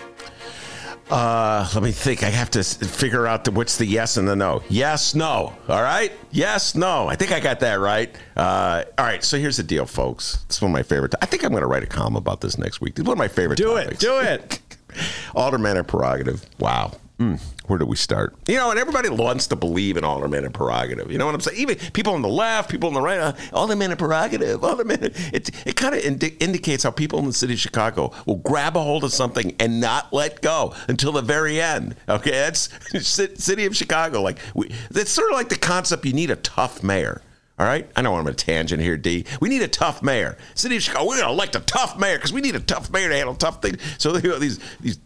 Uh, 1.10 1.70
let 1.74 1.84
me 1.84 1.92
think. 1.92 2.24
I 2.24 2.30
have 2.30 2.50
to 2.52 2.64
figure 2.64 3.28
out 3.28 3.44
the, 3.44 3.52
what's 3.52 3.78
the 3.78 3.86
yes 3.86 4.18
and 4.18 4.28
the 4.28 4.36
no. 4.36 4.64
Yes, 4.70 5.14
no. 5.14 5.54
All 5.68 5.82
right. 5.82 6.12
Yes, 6.32 6.76
no. 6.76 7.08
I 7.08 7.16
think 7.16 7.32
I 7.32 7.40
got 7.40 7.60
that 7.60 7.76
right. 7.76 8.16
Uh, 8.36 8.84
all 8.98 9.06
right. 9.06 9.24
So 9.24 9.38
here's 9.38 9.58
the 9.58 9.64
deal, 9.64 9.86
folks. 9.86 10.44
It's 10.46 10.62
one 10.62 10.72
of 10.72 10.74
my 10.74 10.84
favorite. 10.84 11.14
I 11.22 11.26
think 11.26 11.44
I'm 11.44 11.52
going 11.52 11.62
to 11.62 11.68
write 11.68 11.84
a 11.84 11.88
column 11.88 12.16
about 12.16 12.42
this 12.42 12.58
next 12.58 12.82
week. 12.82 12.98
It's 12.98 13.08
one 13.08 13.14
of 13.14 13.20
my 13.20 13.28
favorite. 13.28 13.58
Do 13.58 13.76
it. 13.76 14.00
Do 14.00 14.20
it. 14.20 14.60
Alderman 15.36 15.84
prerogative. 15.86 16.46
Wow. 16.60 16.94
Mm, 17.20 17.40
where 17.68 17.78
do 17.78 17.86
we 17.86 17.96
start? 17.96 18.36
You 18.48 18.56
know, 18.56 18.72
and 18.72 18.80
everybody 18.80 19.08
wants 19.08 19.46
to 19.48 19.56
believe 19.56 19.98
in 19.98 20.04
alderman 20.04 20.46
and 20.46 20.54
prerogative. 20.54 21.12
You 21.12 21.20
know 21.20 21.28
what 21.28 21.36
I'm 21.36 21.42
saying? 21.42 21.60
Even 21.60 21.78
people 21.94 22.14
on 22.14 22.24
the 22.24 22.28
left, 22.28 22.72
people 22.72 22.88
on 22.88 22.96
the 22.96 23.02
right, 23.02 23.20
uh, 23.20 23.34
alderman 23.54 23.96
prerogative, 23.96 24.64
alderman. 24.64 25.04
It, 25.04 25.52
it 25.68 25.76
kind 25.76 25.94
of 25.94 26.04
indi- 26.04 26.36
indicates 26.40 26.84
how 26.84 26.92
people 26.92 27.20
in 27.20 27.26
the 27.26 27.34
city 27.34 27.54
of 27.54 27.60
Chicago 27.60 28.12
will 28.26 28.38
grab 28.38 28.76
a 28.76 28.82
hold 28.82 29.04
of 29.04 29.14
something 29.14 29.56
and 29.60 29.80
not 29.80 30.12
let 30.12 30.42
go 30.42 30.74
until 30.88 31.12
the 31.12 31.22
very 31.22 31.62
end. 31.62 31.96
Okay, 32.10 32.32
that's 32.32 32.70
city 33.38 33.66
of 33.66 33.76
Chicago. 33.76 34.22
Like 34.22 34.40
we, 34.56 34.74
that's 34.90 35.12
sort 35.12 35.32
of 35.32 35.38
like 35.38 35.50
the 35.50 35.56
concept. 35.56 36.06
You 36.06 36.14
need 36.14 36.32
a 36.32 36.36
tough 36.38 36.82
mayor. 36.82 37.22
All 37.60 37.68
right, 37.68 37.88
I 37.96 38.02
know 38.02 38.16
I'm 38.16 38.26
a 38.26 38.34
tangent 38.34 38.82
here, 38.82 38.98
D. 38.98 39.26
We 39.40 39.48
need 39.48 39.62
a 39.62 39.68
tough 39.68 40.02
mayor. 40.02 40.38
City 40.56 40.78
of 40.78 40.82
Chicago, 40.82 41.06
we're 41.08 41.18
going 41.18 41.28
to 41.28 41.34
elect 41.34 41.56
a 41.56 41.60
tough 41.60 42.00
mayor 42.00 42.18
because 42.18 42.34
we 42.34 42.42
need 42.42 42.56
a 42.56 42.60
tough 42.60 42.90
mayor 42.90 43.10
to 43.10 43.16
handle 43.16 43.36
tough 43.36 43.62
things. 43.62 43.78
So 44.00 44.18
you 44.18 44.30
know, 44.30 44.40
these 44.40 44.60
these 44.82 44.98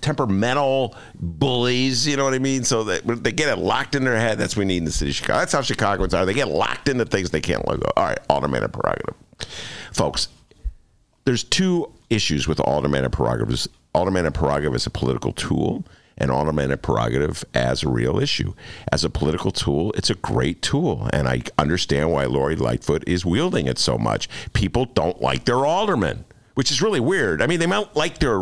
temperamental 0.00 0.94
bullies, 1.14 2.06
you 2.06 2.16
know 2.16 2.24
what 2.24 2.34
I 2.34 2.38
mean? 2.38 2.64
So 2.64 2.84
that 2.84 3.06
they 3.24 3.32
get 3.32 3.48
it 3.48 3.58
locked 3.58 3.94
in 3.94 4.04
their 4.04 4.16
head. 4.16 4.38
That's 4.38 4.56
what 4.56 4.60
we 4.60 4.66
need 4.66 4.78
in 4.78 4.84
the 4.84 4.92
city 4.92 5.10
of 5.10 5.16
Chicago. 5.16 5.38
That's 5.40 5.52
how 5.52 5.62
Chicagoans 5.62 6.14
are. 6.14 6.26
They 6.26 6.34
get 6.34 6.48
locked 6.48 6.88
into 6.88 7.04
things 7.04 7.30
they 7.30 7.40
can't 7.40 7.66
let 7.68 7.80
go. 7.80 7.90
All 7.96 8.04
right, 8.04 8.18
alderman 8.28 8.68
prerogative, 8.70 9.14
folks. 9.92 10.28
There's 11.24 11.44
two 11.44 11.90
issues 12.10 12.46
with 12.46 12.60
alderman 12.60 13.10
prerogatives. 13.10 13.68
Alderman 13.94 14.30
prerogative 14.32 14.74
is 14.74 14.86
a 14.86 14.90
political 14.90 15.32
tool 15.32 15.84
and 16.18 16.30
alderman 16.30 16.76
prerogative 16.78 17.44
as 17.54 17.82
a 17.82 17.88
real 17.88 18.18
issue. 18.18 18.54
As 18.92 19.04
a 19.04 19.10
political 19.10 19.50
tool, 19.50 19.92
it's 19.96 20.10
a 20.10 20.14
great 20.14 20.62
tool, 20.62 21.08
and 21.12 21.28
I 21.28 21.42
understand 21.58 22.12
why 22.12 22.24
Lori 22.26 22.56
Lightfoot 22.56 23.04
is 23.06 23.24
wielding 23.24 23.66
it 23.66 23.78
so 23.78 23.98
much. 23.98 24.28
People 24.52 24.84
don't 24.84 25.20
like 25.20 25.44
their 25.44 25.64
alderman. 25.66 26.24
Which 26.54 26.70
is 26.70 26.80
really 26.80 27.00
weird. 27.00 27.42
I 27.42 27.48
mean, 27.48 27.58
they 27.58 27.66
might 27.66 27.96
like 27.96 28.18
their 28.18 28.38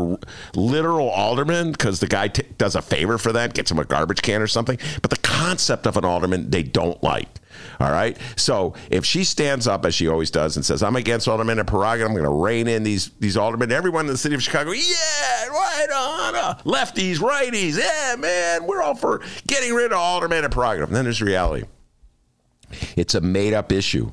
literal 0.54 1.09
alderman 1.09 1.73
because 1.73 1.99
the 2.00 2.07
guy 2.07 2.28
t- 2.28 2.42
does 2.59 2.76
a 2.76 2.83
favor 2.83 3.16
for 3.16 3.33
them, 3.33 3.49
gets 3.50 3.71
them 3.71 3.78
a 3.78 3.85
garbage 3.85 4.21
can 4.21 4.42
or 4.42 4.47
something. 4.47 4.78
But 5.00 5.11
the 5.11 5.16
concept 5.16 5.87
of 5.87 5.97
an 5.97 6.04
alderman, 6.04 6.50
they 6.50 6.62
don't 6.62 7.02
like. 7.02 7.28
All 7.81 7.90
right. 7.90 8.16
So 8.37 8.75
if 8.90 9.04
she 9.04 9.25
stands 9.25 9.66
up 9.66 9.85
as 9.85 9.95
she 9.95 10.09
always 10.09 10.31
does 10.31 10.57
and 10.57 10.64
says, 10.64 10.83
"I'm 10.83 10.97
against 10.97 11.26
aldermen 11.26 11.59
and 11.59 11.66
prerogative. 11.66 12.09
I'm 12.09 12.14
going 12.14 12.25
to 12.25 12.31
rein 12.31 12.69
in 12.69 12.83
these 12.83 13.11
these 13.19 13.37
aldermen." 13.37 13.73
Everyone 13.73 14.07
in 14.07 14.12
the 14.12 14.19
city 14.19 14.35
of 14.35 14.42
Chicago, 14.42 14.73
yeah, 14.73 15.47
right 15.49 15.88
on. 15.95 16.35
Uh, 16.35 16.54
lefties, 16.64 17.16
righties, 17.16 17.78
yeah, 17.78 18.16
man, 18.19 18.66
we're 18.66 18.83
all 18.83 18.95
for 18.95 19.23
getting 19.47 19.75
rid 19.75 19.92
of 19.92 19.99
aldermen 19.99 20.45
and 20.45 20.52
prerogative. 20.52 20.88
And 20.88 20.97
then 20.97 21.04
there's 21.04 21.23
reality. 21.23 21.66
It's 22.97 23.14
a 23.14 23.21
made 23.21 23.52
up 23.52 23.71
issue. 23.73 24.12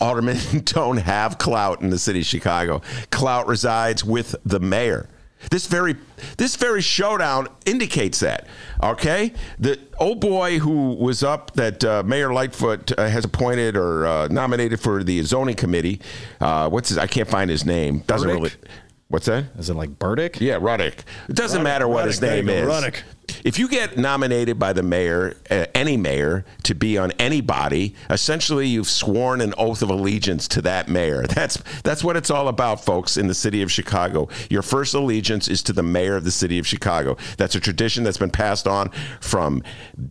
Aldermen 0.00 0.38
don't 0.64 0.98
have 0.98 1.38
clout 1.38 1.80
in 1.82 1.90
the 1.90 1.98
city 1.98 2.20
of 2.20 2.26
Chicago. 2.26 2.82
Clout 3.10 3.46
resides 3.46 4.04
with 4.04 4.34
the 4.44 4.60
mayor. 4.60 5.08
This 5.50 5.66
very 5.66 5.96
this 6.36 6.56
very 6.56 6.82
showdown 6.82 7.48
indicates 7.64 8.20
that. 8.20 8.46
Okay, 8.82 9.32
the 9.58 9.78
old 9.98 10.20
boy 10.20 10.58
who 10.58 10.92
was 10.94 11.22
up 11.22 11.52
that 11.54 11.82
uh, 11.82 12.02
Mayor 12.04 12.30
Lightfoot 12.32 12.92
uh, 12.98 13.08
has 13.08 13.24
appointed 13.24 13.74
or 13.74 14.04
uh, 14.06 14.28
nominated 14.28 14.80
for 14.80 15.02
the 15.02 15.22
zoning 15.22 15.56
committee. 15.56 16.00
Uh, 16.40 16.68
what's 16.68 16.90
his? 16.90 16.98
I 16.98 17.06
can't 17.06 17.28
find 17.28 17.48
his 17.48 17.64
name. 17.64 18.00
Doesn't 18.00 18.28
Burdick? 18.28 18.42
really. 18.42 18.74
What's 19.08 19.26
that? 19.26 19.46
Is 19.58 19.70
it 19.70 19.74
like 19.74 19.98
Burdick? 19.98 20.40
Yeah, 20.40 20.58
Ruddick. 20.58 21.00
It 21.28 21.34
doesn't 21.34 21.62
matter 21.62 21.88
what 21.88 22.06
his 22.06 22.20
Ruddick, 22.20 22.36
you 22.36 22.42
name 22.44 22.48
is. 22.50 22.68
Ruddick. 22.68 23.02
If 23.44 23.58
you 23.58 23.68
get 23.68 23.96
nominated 23.96 24.58
by 24.58 24.72
the 24.72 24.82
mayor, 24.82 25.36
uh, 25.50 25.66
any 25.74 25.96
mayor, 25.96 26.44
to 26.64 26.74
be 26.74 26.98
on 26.98 27.12
anybody, 27.12 27.94
essentially 28.08 28.66
you've 28.66 28.88
sworn 28.88 29.40
an 29.40 29.54
oath 29.58 29.82
of 29.82 29.90
allegiance 29.90 30.48
to 30.48 30.62
that 30.62 30.88
mayor. 30.88 31.26
That's 31.40 31.62
that's 31.82 32.04
what 32.04 32.16
it's 32.16 32.30
all 32.30 32.48
about, 32.48 32.84
folks, 32.84 33.16
in 33.16 33.26
the 33.26 33.34
city 33.34 33.62
of 33.62 33.72
Chicago. 33.72 34.28
Your 34.50 34.62
first 34.62 34.94
allegiance 34.94 35.48
is 35.48 35.62
to 35.64 35.72
the 35.72 35.82
mayor 35.82 36.16
of 36.16 36.24
the 36.24 36.30
city 36.30 36.58
of 36.58 36.66
Chicago. 36.66 37.16
That's 37.38 37.54
a 37.54 37.60
tradition 37.60 38.04
that's 38.04 38.18
been 38.18 38.30
passed 38.30 38.66
on 38.66 38.90
from 39.20 39.62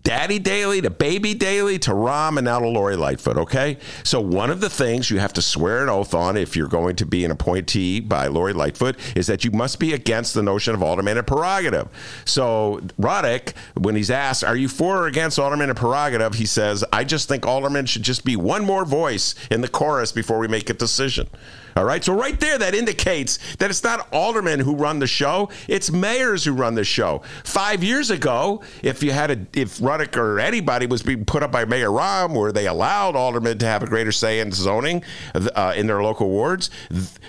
Daddy 0.02 0.40
Daley 0.40 0.82
to 0.82 0.90
Baby 0.90 1.34
Daley 1.34 1.78
to 1.80 1.92
Rahm 1.92 2.38
and 2.38 2.46
now 2.46 2.60
to 2.60 2.68
Lori 2.68 2.96
Lightfoot, 2.96 3.38
okay? 3.38 3.78
So 4.04 4.20
one 4.20 4.50
of 4.50 4.60
the 4.62 4.70
things 4.70 5.12
you 5.12 5.20
have 5.20 5.34
to 5.34 5.42
swear 5.42 5.84
an 5.84 5.90
oath 5.90 6.14
on 6.14 6.38
if 6.38 6.56
you're 6.56 6.68
going 6.68 6.96
to 6.98 7.06
be 7.06 7.26
an 7.26 7.32
appointee 7.32 8.00
by 8.00 8.28
Lori 8.28 8.54
Lightfoot 8.54 8.98
is 9.16 9.28
that 9.28 9.44
you 9.44 9.52
must 9.52 9.80
be 9.80 9.94
against 9.94 10.34
the 10.34 10.44
notion 10.44 10.74
of 10.74 10.82
alderman 10.82 11.24
prerogative. 11.24 11.88
So 12.26 12.82
Roddick, 13.10 13.54
when 13.76 13.96
he's 13.96 14.12
asked, 14.12 14.44
are 14.44 14.56
you 14.56 14.68
for 14.68 15.04
or 15.04 15.08
against 15.08 15.40
alderman 15.40 15.70
and 15.70 15.78
prerogative? 15.78 16.36
He 16.36 16.46
says, 16.46 16.86
I 16.94 17.04
just 17.04 17.28
think 17.28 17.44
alderman 17.44 17.88
should 17.88 18.04
just 18.04 18.24
be 18.24 18.36
one 18.36 18.64
more 18.64 18.86
voice 18.86 19.34
in 19.50 19.62
the 19.62 19.68
chorus 19.68 20.12
before 20.12 20.38
we 20.38 20.48
make 20.48 20.70
a 20.70 20.76
decision. 20.76 21.28
All 21.76 21.86
right. 21.86 22.04
So 22.04 22.14
right 22.14 22.40
there, 22.40 22.58
that 22.58 22.76
indicates 22.76 23.40
that 23.58 23.70
it's 23.70 23.84
not 23.84 24.08
aldermen 24.12 24.60
who 24.60 24.76
run 24.76 25.00
the 25.00 25.08
show; 25.08 25.50
it's 25.68 25.92
mayors 25.92 26.44
who 26.46 26.54
run 26.54 26.76
the 26.76 26.84
show. 26.84 27.22
Five 27.44 27.84
years 27.84 28.10
ago, 28.12 28.64
if 28.84 29.04
you 29.04 29.12
had 29.12 29.32
a, 29.32 29.46
if 29.54 29.80
Ruddick 29.80 30.18
or 30.18 30.40
anybody 30.40 30.86
was 30.86 31.04
being 31.04 31.26
put 31.26 31.44
up 31.44 31.52
by 31.52 31.66
Mayor 31.66 31.90
Rahm, 31.90 32.34
where 32.34 32.52
they 32.52 32.68
allowed 32.68 33.16
aldermen 33.16 33.58
to 33.60 33.66
have 33.66 33.84
a 33.84 33.88
greater 33.88 34.12
say 34.12 34.40
in 34.40 34.52
zoning 34.52 35.04
uh, 35.34 35.74
in 35.76 35.88
their 35.88 36.02
local 36.02 36.30
wards, 36.30 36.70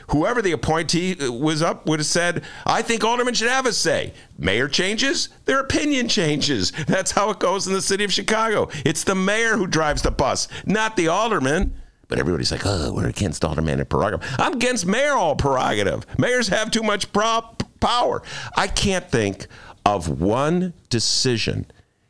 whoever 0.09 0.43
the 0.43 0.53
appointee 0.53 1.17
was 1.29 1.63
up 1.63 1.87
would 1.87 2.01
have 2.01 2.07
said, 2.07 2.43
"I 2.67 2.83
think 2.83 3.05
aldermen 3.05 3.35
should 3.35 3.51
have 3.51 3.67
a 3.67 3.73
say." 3.73 4.13
Mayor 4.39 4.69
changes, 4.69 5.29
their 5.45 5.61
opinion 5.61 6.09
changes. 6.09 6.73
That's 6.87 7.11
how 7.11 7.29
it 7.31 7.39
goes 7.39 7.67
in 7.67 7.75
the 7.75 7.83
city 7.83 8.05
of 8.05 8.13
Chicago. 8.13 8.71
It's 8.87 9.05
the 9.05 9.15
mayor 9.15 9.57
who 9.57 9.67
drives 9.67 10.01
the 10.01 10.11
bus, 10.11 10.49
not 10.65 10.97
the 10.97 11.09
alderman. 11.09 11.75
But 12.11 12.19
everybody's 12.19 12.53
like, 12.53 12.67
oh, 12.67 12.93
we're 12.93 13.09
against 13.09 13.45
alderman 13.45 13.83
prerogative. 13.87 14.29
I'm 14.39 14.55
against 14.55 14.85
mayoral 14.85 15.37
prerogative. 15.37 16.05
Mayors 16.19 16.49
have 16.49 16.71
too 16.71 16.83
much 16.83 17.11
pro- 17.13 17.57
power. 17.81 18.23
I 18.57 18.67
can't 18.67 19.09
think 19.11 19.47
of 19.87 20.21
one 20.21 20.75
decision 20.91 21.67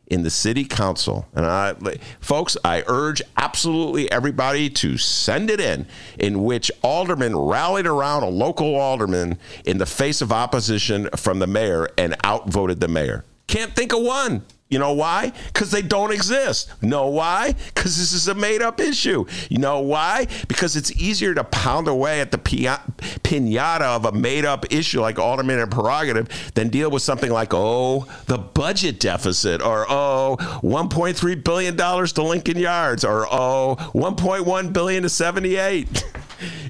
in 0.06 0.22
the 0.22 0.30
city 0.30 0.64
council. 0.64 1.26
And 1.34 1.46
I, 1.46 1.74
folks, 2.18 2.56
I 2.64 2.82
urge 2.88 3.22
absolutely 3.36 4.10
everybody 4.10 4.68
to 4.70 4.98
send 4.98 5.50
it 5.50 5.60
in, 5.60 5.86
in 6.18 6.42
which 6.44 6.70
aldermen 6.82 7.36
rallied 7.36 7.86
around 7.86 8.24
a 8.24 8.28
local 8.28 8.74
alderman 8.74 9.38
in 9.64 9.78
the 9.78 9.86
face 9.86 10.20
of 10.20 10.32
opposition 10.32 11.08
from 11.14 11.38
the 11.38 11.46
mayor 11.46 11.88
and 11.96 12.16
outvoted 12.24 12.80
the 12.80 12.88
mayor. 12.88 13.24
Can't 13.46 13.76
think 13.76 13.92
of 13.92 14.02
one. 14.02 14.44
You 14.70 14.78
know 14.78 14.92
why? 14.92 15.32
Because 15.48 15.72
they 15.72 15.82
don't 15.82 16.12
exist. 16.12 16.70
Know 16.80 17.08
why? 17.08 17.56
Because 17.74 17.98
this 17.98 18.12
is 18.12 18.28
a 18.28 18.34
made 18.34 18.62
up 18.62 18.78
issue. 18.78 19.26
You 19.48 19.58
know 19.58 19.80
why? 19.80 20.28
Because 20.46 20.76
it's 20.76 20.92
easier 20.92 21.34
to 21.34 21.42
pound 21.42 21.88
away 21.88 22.20
at 22.20 22.30
the 22.30 22.38
pinata 22.38 23.80
of 23.80 24.04
a 24.04 24.12
made 24.12 24.44
up 24.44 24.72
issue 24.72 25.00
like 25.00 25.18
alderman 25.18 25.58
and 25.58 25.72
prerogative 25.72 26.52
than 26.54 26.68
deal 26.68 26.88
with 26.88 27.02
something 27.02 27.32
like, 27.32 27.52
oh, 27.52 28.06
the 28.26 28.38
budget 28.38 29.00
deficit, 29.00 29.60
or 29.60 29.86
oh, 29.88 30.36
$1.3 30.62 31.44
billion 31.44 31.76
to 31.76 32.22
Lincoln 32.22 32.58
Yards, 32.58 33.04
or 33.04 33.26
oh, 33.28 33.76
1.1 33.92 34.72
billion 34.72 35.02
to 35.02 35.08
78. 35.08 36.04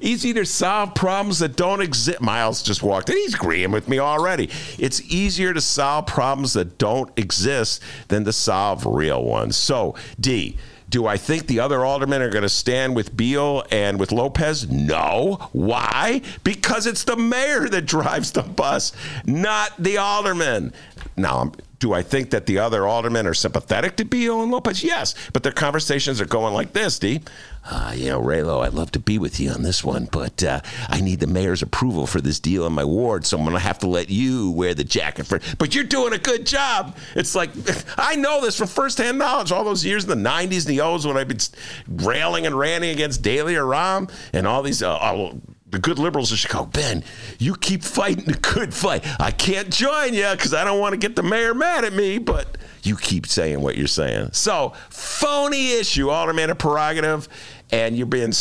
Easy 0.00 0.32
to 0.32 0.44
solve 0.44 0.94
problems 0.94 1.38
that 1.40 1.56
don't 1.56 1.80
exist. 1.80 2.20
Miles 2.20 2.62
just 2.62 2.82
walked 2.82 3.10
in. 3.10 3.16
He's 3.16 3.34
agreeing 3.34 3.70
with 3.70 3.88
me 3.88 3.98
already. 3.98 4.50
It's 4.78 5.00
easier 5.02 5.52
to 5.54 5.60
solve 5.60 6.06
problems 6.06 6.52
that 6.54 6.78
don't 6.78 7.10
exist 7.18 7.82
than 8.08 8.24
to 8.24 8.32
solve 8.32 8.86
real 8.86 9.24
ones. 9.24 9.56
So, 9.56 9.94
D, 10.18 10.56
do 10.90 11.06
I 11.06 11.16
think 11.16 11.46
the 11.46 11.60
other 11.60 11.84
aldermen 11.84 12.20
are 12.20 12.30
going 12.30 12.42
to 12.42 12.48
stand 12.48 12.96
with 12.96 13.16
Beale 13.16 13.64
and 13.70 13.98
with 14.00 14.10
Lopez? 14.10 14.68
No. 14.68 15.48
Why? 15.52 16.20
Because 16.42 16.86
it's 16.86 17.04
the 17.04 17.16
mayor 17.16 17.68
that 17.68 17.82
drives 17.86 18.32
the 18.32 18.42
bus, 18.42 18.92
not 19.24 19.72
the 19.78 19.98
alderman. 19.98 20.72
Now, 21.16 21.52
Do 21.80 21.94
I 21.94 22.02
think 22.02 22.30
that 22.30 22.44
the 22.44 22.58
other 22.58 22.86
aldermen 22.86 23.26
are 23.26 23.34
sympathetic 23.34 23.96
to 23.96 24.04
Beale 24.04 24.42
and 24.42 24.52
Lopez? 24.52 24.84
Yes, 24.84 25.14
but 25.32 25.42
their 25.42 25.52
conversations 25.52 26.20
are 26.20 26.26
going 26.26 26.52
like 26.52 26.74
this, 26.74 26.98
D. 26.98 27.22
Uh, 27.68 27.92
you 27.94 28.10
know, 28.10 28.20
Raylo, 28.20 28.64
I'd 28.64 28.74
love 28.74 28.90
to 28.92 28.98
be 28.98 29.18
with 29.18 29.40
you 29.40 29.50
on 29.50 29.62
this 29.62 29.82
one, 29.82 30.06
but 30.12 30.42
uh, 30.42 30.60
I 30.88 31.00
need 31.00 31.20
the 31.20 31.26
mayor's 31.26 31.62
approval 31.62 32.06
for 32.06 32.20
this 32.20 32.38
deal 32.38 32.66
in 32.66 32.74
my 32.74 32.84
ward, 32.84 33.24
so 33.26 33.36
I'm 33.38 33.44
going 33.44 33.54
to 33.54 33.60
have 33.60 33.78
to 33.80 33.86
let 33.86 34.10
you 34.10 34.50
wear 34.50 34.74
the 34.74 34.84
jacket 34.84 35.24
for. 35.26 35.40
But 35.58 35.74
you're 35.74 35.84
doing 35.84 36.12
a 36.12 36.18
good 36.18 36.46
job. 36.46 36.96
It's 37.14 37.34
like 37.34 37.50
I 37.98 38.16
know 38.16 38.42
this 38.42 38.56
from 38.56 38.68
firsthand 38.68 39.18
knowledge. 39.18 39.50
All 39.50 39.64
those 39.64 39.84
years 39.84 40.04
in 40.04 40.10
the 40.10 40.30
'90s 40.30 40.66
and 40.66 40.76
the 40.76 40.80
O's 40.82 41.06
when 41.06 41.16
I've 41.16 41.28
been 41.28 41.40
railing 41.88 42.46
and 42.46 42.58
ranting 42.58 42.90
against 42.90 43.22
Daley 43.22 43.56
or 43.56 43.64
Rahm 43.64 44.10
and 44.32 44.46
all 44.46 44.62
these. 44.62 44.82
Uh, 44.82 44.96
all, 44.96 45.40
the 45.70 45.78
good 45.78 45.98
liberals 45.98 46.32
of 46.32 46.38
Chicago, 46.38 46.66
Ben, 46.66 47.04
you 47.38 47.54
keep 47.54 47.82
fighting 47.82 48.24
the 48.24 48.34
good 48.34 48.74
fight. 48.74 49.04
I 49.20 49.30
can't 49.30 49.70
join 49.70 50.14
you 50.14 50.28
because 50.32 50.54
I 50.54 50.64
don't 50.64 50.80
want 50.80 50.92
to 50.92 50.96
get 50.98 51.16
the 51.16 51.22
mayor 51.22 51.54
mad 51.54 51.84
at 51.84 51.92
me, 51.92 52.18
but 52.18 52.58
you 52.82 52.96
keep 52.96 53.26
saying 53.26 53.60
what 53.60 53.76
you're 53.76 53.86
saying. 53.86 54.30
So, 54.32 54.72
phony 54.88 55.72
issue, 55.72 56.10
alderman 56.10 56.54
prerogative, 56.56 57.28
and 57.70 57.96
you're 57.96 58.06
being 58.06 58.32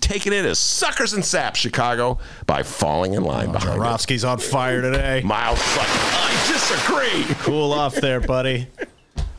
taken 0.00 0.32
in 0.32 0.46
as 0.46 0.58
suckers 0.58 1.12
and 1.12 1.24
saps, 1.24 1.58
Chicago, 1.58 2.18
by 2.46 2.62
falling 2.62 3.14
in 3.14 3.24
line 3.24 3.48
oh, 3.48 3.52
behind 3.52 3.80
Joravsky's 3.80 4.24
on 4.24 4.38
fire 4.38 4.80
today. 4.80 5.22
Miles, 5.24 5.58
I 5.62 6.46
disagree. 6.52 7.34
Cool 7.42 7.72
off 7.72 7.94
there, 7.94 8.20
buddy. 8.20 8.68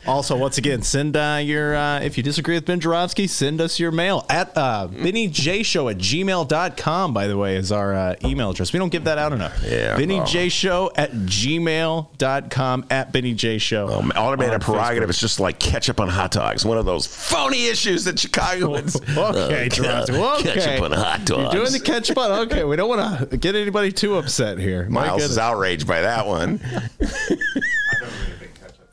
Also, 0.07 0.37
once 0.37 0.57
again, 0.57 0.81
send 0.81 1.17
uh, 1.17 1.39
your, 1.41 1.75
uh, 1.75 1.99
if 1.99 2.15
you 2.15 2.23
disagree 2.23 2.55
with 2.55 2.65
Ben 2.65 2.79
Joravsky, 2.79 3.27
send 3.27 3.59
us 3.59 3.77
your 3.77 3.91
mail 3.91 4.25
at 4.29 4.55
uh, 4.57 4.87
BennyJShow 4.89 5.91
at 5.91 5.97
gmail.com, 5.97 7.13
by 7.13 7.27
the 7.27 7.37
way, 7.37 7.57
is 7.57 7.73
our 7.73 7.93
uh, 7.93 8.15
email 8.23 8.51
address. 8.51 8.71
We 8.71 8.79
don't 8.79 8.89
give 8.89 9.03
that 9.03 9.17
out 9.17 9.33
enough. 9.33 9.61
Yeah. 9.63 9.97
BennyJShow 9.97 10.91
at 10.95 11.11
gmail.com, 11.11 12.85
at 12.89 13.11
BennyJShow. 13.11 13.91
Um, 13.91 14.11
aldermanic 14.15 14.61
prerogative 14.61 15.09
is 15.09 15.19
just 15.19 15.41
like 15.41 15.59
ketchup 15.59 15.99
on 15.99 16.07
hot 16.07 16.31
dogs. 16.31 16.63
One 16.63 16.77
of 16.77 16.85
those 16.85 17.05
phony 17.05 17.67
issues 17.67 18.05
that 18.05 18.17
Chicagoans. 18.17 18.95
okay, 19.09 19.17
uh, 19.19 20.05
okay. 20.39 20.53
Ketchup 20.53 20.83
on 20.83 20.91
hot 20.93 21.25
dogs. 21.25 21.53
You're 21.53 21.65
doing 21.65 21.73
the 21.73 21.81
ketchup 21.85 22.17
on, 22.17 22.31
okay. 22.47 22.63
We 22.63 22.77
don't 22.77 22.89
want 22.89 23.29
to 23.29 23.37
get 23.37 23.55
anybody 23.55 23.91
too 23.91 24.15
upset 24.15 24.57
here. 24.57 24.87
My 24.89 25.07
Miles 25.07 25.17
goodness. 25.17 25.31
is 25.31 25.37
outraged 25.37 25.85
by 25.85 26.01
that 26.01 26.27
one. 26.27 26.61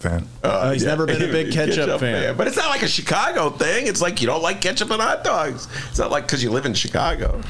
fan. 0.04 0.28
Uh, 0.42 0.70
he's 0.70 0.82
yeah. 0.82 0.90
never 0.90 1.06
been 1.06 1.22
a 1.22 1.32
big 1.32 1.46
ketchup, 1.52 1.86
ketchup 1.86 2.00
fan. 2.00 2.22
fan. 2.22 2.36
But 2.36 2.46
it's 2.46 2.56
not 2.56 2.68
like 2.68 2.82
a 2.82 2.88
Chicago 2.88 3.50
thing. 3.50 3.86
It's 3.86 4.00
like 4.00 4.20
you 4.20 4.26
don't 4.26 4.42
like 4.42 4.60
ketchup 4.60 4.90
and 4.90 5.00
hot 5.00 5.24
dogs. 5.24 5.66
It's 5.88 5.98
not 5.98 6.10
like 6.10 6.26
because 6.26 6.42
you 6.42 6.50
live 6.50 6.66
in 6.66 6.74
Chicago. 6.74 7.40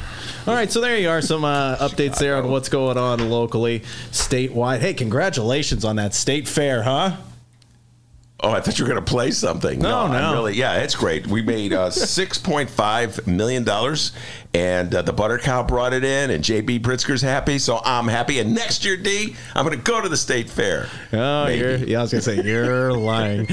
All 0.47 0.53
right, 0.53 0.71
so 0.71 0.79
there 0.79 0.97
you 0.97 1.09
are. 1.09 1.21
Some 1.21 1.43
uh, 1.43 1.75
updates 1.77 2.17
there 2.17 2.37
on 2.37 2.49
what's 2.49 2.69
going 2.69 2.97
on 2.97 3.29
locally, 3.29 3.81
statewide. 4.11 4.79
Hey, 4.79 4.93
congratulations 4.93 5.83
on 5.83 5.97
that 5.97 6.13
state 6.13 6.47
fair, 6.47 6.83
huh? 6.83 7.17
Oh, 8.41 8.51
I 8.51 8.59
thought 8.59 8.77
you 8.77 8.85
were 8.85 8.91
going 8.91 9.03
to 9.03 9.09
play 9.11 9.31
something. 9.31 9.79
No, 9.79 10.07
no, 10.07 10.19
no. 10.19 10.33
really. 10.33 10.55
Yeah, 10.55 10.75
it's 10.79 10.93
great. 10.93 11.25
We 11.25 11.41
made 11.41 11.71
uh, 11.71 11.89
six 11.91 12.37
point 12.37 12.69
five 12.69 13.25
million 13.25 13.63
dollars, 13.63 14.11
and 14.53 14.93
uh, 14.93 15.01
the 15.01 15.13
butter 15.13 15.37
cow 15.37 15.63
brought 15.63 15.93
it 15.93 16.03
in, 16.03 16.29
and 16.31 16.43
JB 16.43 16.81
Pritzker's 16.81 17.21
happy, 17.21 17.57
so 17.59 17.79
I'm 17.85 18.07
happy. 18.07 18.39
And 18.39 18.53
next 18.53 18.83
year, 18.83 18.97
D, 18.97 19.35
I'm 19.55 19.65
going 19.65 19.77
to 19.77 19.83
go 19.83 20.01
to 20.01 20.09
the 20.09 20.17
state 20.17 20.49
fair. 20.49 20.87
Oh, 21.13 21.47
yeah, 21.47 21.99
I 21.99 22.01
was 22.01 22.11
going 22.11 22.21
to 22.21 22.21
say 22.21 22.41
you're 22.43 22.91
lying. 22.97 23.47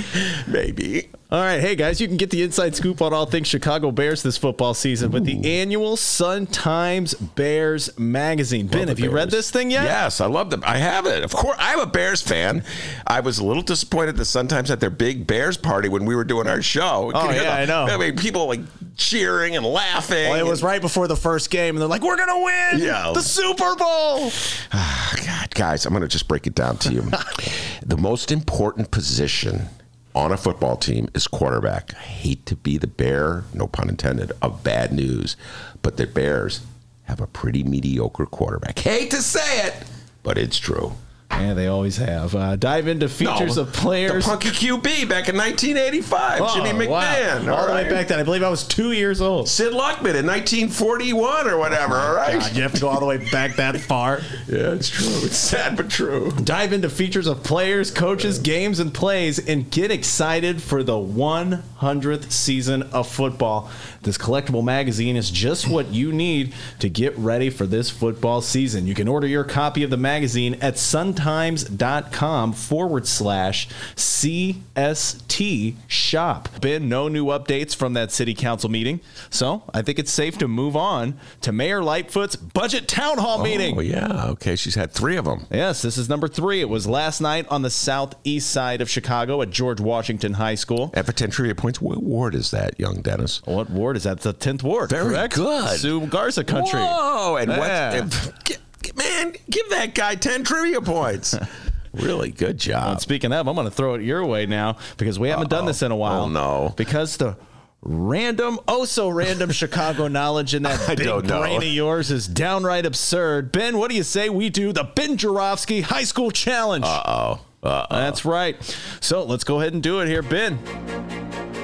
Maybe. 0.49 1.09
All 1.33 1.41
right, 1.41 1.63
hey 1.63 1.77
guys, 1.77 1.99
you 1.99 2.09
can 2.09 2.19
get 2.19 2.29
the 2.29 2.43
inside 2.43 2.77
scoop 2.77 3.01
on 3.01 3.15
all 3.15 3.25
things 3.25 3.49
Chicago 3.49 3.91
Bears 3.91 4.23
this 4.23 4.37
football 4.37 4.75
season 4.75 5.09
Ooh. 5.09 5.13
with 5.15 5.25
the 5.25 5.61
annual 5.61 5.97
Sun 5.97 6.49
Times 6.49 7.15
Bears 7.15 7.99
magazine. 7.99 8.67
Ben, 8.67 8.89
have 8.89 8.99
Bears. 8.99 9.01
you 9.01 9.11
read 9.11 9.31
this 9.31 9.51
thing 9.51 9.71
yet? 9.71 9.85
Yes, 9.85 10.21
I 10.21 10.27
love 10.27 10.51
them. 10.51 10.63
I 10.67 10.77
have 10.77 11.07
it. 11.07 11.25
Of 11.25 11.33
course, 11.33 11.57
I'm 11.59 11.81
a 11.81 11.87
Bears 11.87 12.21
fan. 12.21 12.63
I 13.07 13.21
was 13.21 13.39
a 13.39 13.47
little 13.47 13.63
disappointed 13.63 14.19
the 14.19 14.27
Sun 14.27 14.49
Times 14.49 14.71
at 14.71 14.81
their 14.81 14.91
big 14.91 15.27
Bears 15.27 15.57
party 15.57 15.89
when 15.89 16.05
we 16.05 16.15
were 16.15 16.25
doing 16.25 16.47
our 16.47 16.61
show. 16.61 17.11
Oh 17.15 17.31
yeah, 17.31 17.43
the, 17.45 17.51
I 17.51 17.65
know. 17.65 17.85
I 17.85 17.97
mean, 17.97 18.15
people 18.19 18.47
like 18.47 18.61
cheering 18.99 19.57
and 19.57 19.65
laughing. 19.65 20.29
Well, 20.29 20.47
it 20.47 20.47
was 20.47 20.63
right 20.63 20.83
before 20.83 21.09
the 21.09 21.17
first 21.17 21.49
game, 21.49 21.77
and 21.77 21.81
they're 21.81 21.89
like, 21.89 22.03
"We're 22.03 22.19
gonna 22.19 22.43
win 22.43 22.87
yeah. 22.87 23.11
the 23.15 23.23
Super 23.23 23.75
Bowl." 23.75 24.31
God, 24.71 25.55
guys, 25.55 25.87
I'm 25.87 25.95
gonna 25.95 26.09
just 26.09 26.29
break 26.29 26.47
it 26.47 26.55
down 26.55 26.77
to 26.77 26.93
you. 26.93 27.11
the 27.87 27.97
most 27.97 28.31
important 28.31 28.91
position 28.91 29.71
on 30.15 30.33
a 30.33 30.37
football 30.37 30.77
team 30.77 31.09
is 31.15 31.27
quarterback. 31.27 31.95
I 31.95 32.03
hate 32.03 32.47
to 32.47 32.57
be 32.57 32.79
the 32.79 32.87
bear, 32.87 33.45
no 33.55 33.67
pun 33.67 33.89
intended, 33.89 34.33
of 34.43 34.63
bad 34.63 34.93
news, 34.93 35.37
but 35.81 35.97
the 35.97 36.07
Bears 36.07 36.61
have 37.05 37.21
a 37.21 37.27
pretty 37.27 37.63
mediocre 37.63 38.27
quarterback. 38.27 38.79
Hate 38.79 39.11
to 39.11 39.23
say 39.23 39.67
it, 39.67 39.75
but 40.23 40.39
it's 40.39 40.59
true. 40.59 40.93
Yeah, 41.41 41.55
they 41.55 41.67
always 41.67 41.97
have. 41.97 42.35
Uh, 42.35 42.57
dive 42.57 42.89
into 42.89 43.09
features 43.09 43.57
no, 43.57 43.63
of 43.63 43.73
players. 43.73 44.25
The 44.25 44.31
punky 44.31 44.49
QB 44.51 45.09
back 45.09 45.29
in 45.29 45.37
1985, 45.37 46.41
oh, 46.41 46.55
Jimmy 46.55 46.87
McMahon. 46.87 47.47
Wow. 47.47 47.53
All, 47.53 47.61
all 47.61 47.67
the 47.67 47.73
way 47.73 47.91
back 47.91 48.09
then. 48.09 48.21
I 48.21 48.23
believe 48.23 48.43
I 48.43 48.51
was 48.51 48.65
two 48.67 48.93
years 48.93 49.21
old. 49.21 49.49
Sid 49.49 49.73
Luckman 49.73 50.15
in 50.15 50.27
1941 50.27 51.49
or 51.49 51.59
whatever. 51.59 51.95
Oh 51.95 51.99
all 51.99 52.15
right. 52.15 52.39
God, 52.39 52.55
you 52.55 52.63
have 52.63 52.75
to 52.75 52.81
go 52.81 52.89
all 52.89 53.01
the 53.01 53.07
way 53.07 53.19
back 53.31 53.57
that 53.57 53.81
far. 53.81 54.21
yeah, 54.47 54.73
it's 54.73 54.89
true. 54.89 55.07
It's 55.23 55.37
sad 55.37 55.77
but 55.77 55.91
true. 55.91 56.31
Dive 56.45 56.73
into 56.73 56.89
features 56.89 57.27
of 57.27 57.43
players, 57.43 57.91
coaches, 57.91 58.39
games, 58.39 58.79
and 58.79 58.93
plays, 58.93 59.39
and 59.39 59.71
get 59.71 59.91
excited 59.91 60.63
for 60.63 60.83
the 60.83 60.93
100th 60.93 62.31
season 62.31 62.83
of 62.85 63.09
football. 63.09 63.71
This 64.03 64.19
collectible 64.19 64.65
magazine 64.65 65.15
is 65.15 65.31
just 65.31 65.69
what 65.69 65.93
you 65.93 66.13
need 66.13 66.53
to 66.81 66.89
get 66.89 67.17
ready 67.17 67.51
for 67.51 67.67
this 67.67 67.89
football 67.89 68.43
season. 68.43 68.89
You 68.89 68.95
can 68.95 69.07
order 69.07 69.29
your 69.29 69.45
copy 69.45 69.85
of 69.85 69.91
the 69.91 69.97
magazine 69.97 70.55
at 70.61 70.75
suntimes.com 70.75 72.53
forward 72.53 73.07
slash 73.07 73.69
CST 73.95 75.75
shop. 75.87 76.61
Been 76.61 76.89
no 76.89 77.07
new 77.07 77.27
updates 77.27 77.77
from 77.77 77.93
that 77.95 78.11
city 78.11 78.35
council 78.35 78.69
meeting, 78.69 79.01
so 79.31 79.63
I 79.73 79.83
think 79.83 80.01
it's 80.01 80.11
safe 80.11 80.37
to 80.39 80.49
move 80.49 80.75
on 80.75 81.17
to 81.43 81.53
Mayor 81.53 81.81
Lightfoot's 81.81 82.35
budget 82.35 82.89
town 82.89 83.19
hall 83.19 83.41
oh, 83.41 83.45
meeting. 83.45 83.79
Oh, 83.79 83.81
yeah. 83.81 84.27
Okay. 84.31 84.57
She's 84.57 84.75
had 84.75 84.91
three 84.91 85.17
of 85.17 85.27
them. 85.27 85.47
Yes, 85.51 85.81
this 85.83 85.97
is 85.97 86.09
number 86.09 86.27
three. 86.27 86.61
It 86.61 86.69
was 86.69 86.89
last 86.89 87.21
night 87.21 87.47
on 87.49 87.63
the 87.63 87.71
southeast 87.71 88.51
side 88.51 88.81
of 88.81 88.91
Chicago 88.91 89.43
at 89.43 89.51
George 89.51 89.81
Washington 89.81 90.35
High 90.35 90.57
School. 90.57 90.91
And 90.93 91.07
for 91.07 91.13
10 91.13 91.31
trivia 91.31 91.55
points, 91.55 91.81
what 91.81 92.03
ward 92.03 92.35
is 92.35 92.51
that, 92.51 92.79
young 92.81 93.01
Dennis? 93.01 93.43
What 93.45 93.71
ward? 93.71 93.92
Ward 93.93 93.97
is 93.97 94.05
that? 94.05 94.21
The 94.21 94.33
tenth 94.33 94.63
ward. 94.63 94.91
Very 94.91 95.11
correct? 95.11 95.35
good. 95.35 95.79
Sue 95.79 96.07
Garza 96.07 96.45
country. 96.45 96.81
Whoa! 96.81 97.37
And 97.37 97.51
yeah. 97.51 98.05
what? 98.05 98.97
Man, 98.97 99.33
give 99.49 99.71
that 99.71 99.95
guy 99.95 100.15
ten 100.15 100.45
trivia 100.45 100.81
points. 100.81 101.37
Really 101.95 102.31
good 102.31 102.57
job. 102.57 102.87
Well, 102.87 102.99
speaking 103.01 103.35
of, 103.35 103.47
I'm 103.47 103.55
going 103.55 103.67
to 103.67 103.71
throw 103.71 103.93
it 103.97 104.01
your 104.01 104.25
way 104.25 104.47
now 104.47 104.79
because 104.97 105.19
we 105.19 105.29
haven't 105.29 105.53
Uh-oh. 105.53 105.59
done 105.59 105.67
this 105.67 105.83
in 105.83 105.93
a 105.93 105.97
while. 105.97 106.23
Oh 106.23 106.29
no! 106.31 106.73
Because 106.75 107.19
the 107.19 107.37
random, 107.83 108.59
oh 108.67 108.87
so 108.87 109.11
random 109.11 109.51
Chicago 109.53 110.09
knowledge 110.09 110.55
in 110.55 110.63
that 110.63 110.89
I 110.89 110.95
big 110.95 111.29
brain 111.29 111.59
of 111.59 111.65
yours 111.65 112.11
is 112.11 112.27
downright 112.27 112.87
absurd. 112.87 113.53
Ben, 113.53 113.77
what 113.77 113.91
do 113.91 113.97
you 113.99 114.05
say 114.05 114.31
we 114.31 114.49
do 114.49 114.73
the 114.73 114.85
Ben 114.85 115.19
Joravsky 115.19 115.83
High 115.83 116.05
School 116.05 116.31
Challenge? 116.31 116.87
Uh 116.87 117.03
oh. 117.05 117.41
Uh 117.63 117.87
oh. 117.91 117.95
That's 117.95 118.25
right. 118.25 118.57
So 119.03 119.25
let's 119.25 119.45
go 119.45 119.61
ahead 119.61 119.75
and 119.75 119.83
do 119.83 120.01
it 120.01 120.09
here, 120.09 120.23
Ben. 120.23 120.59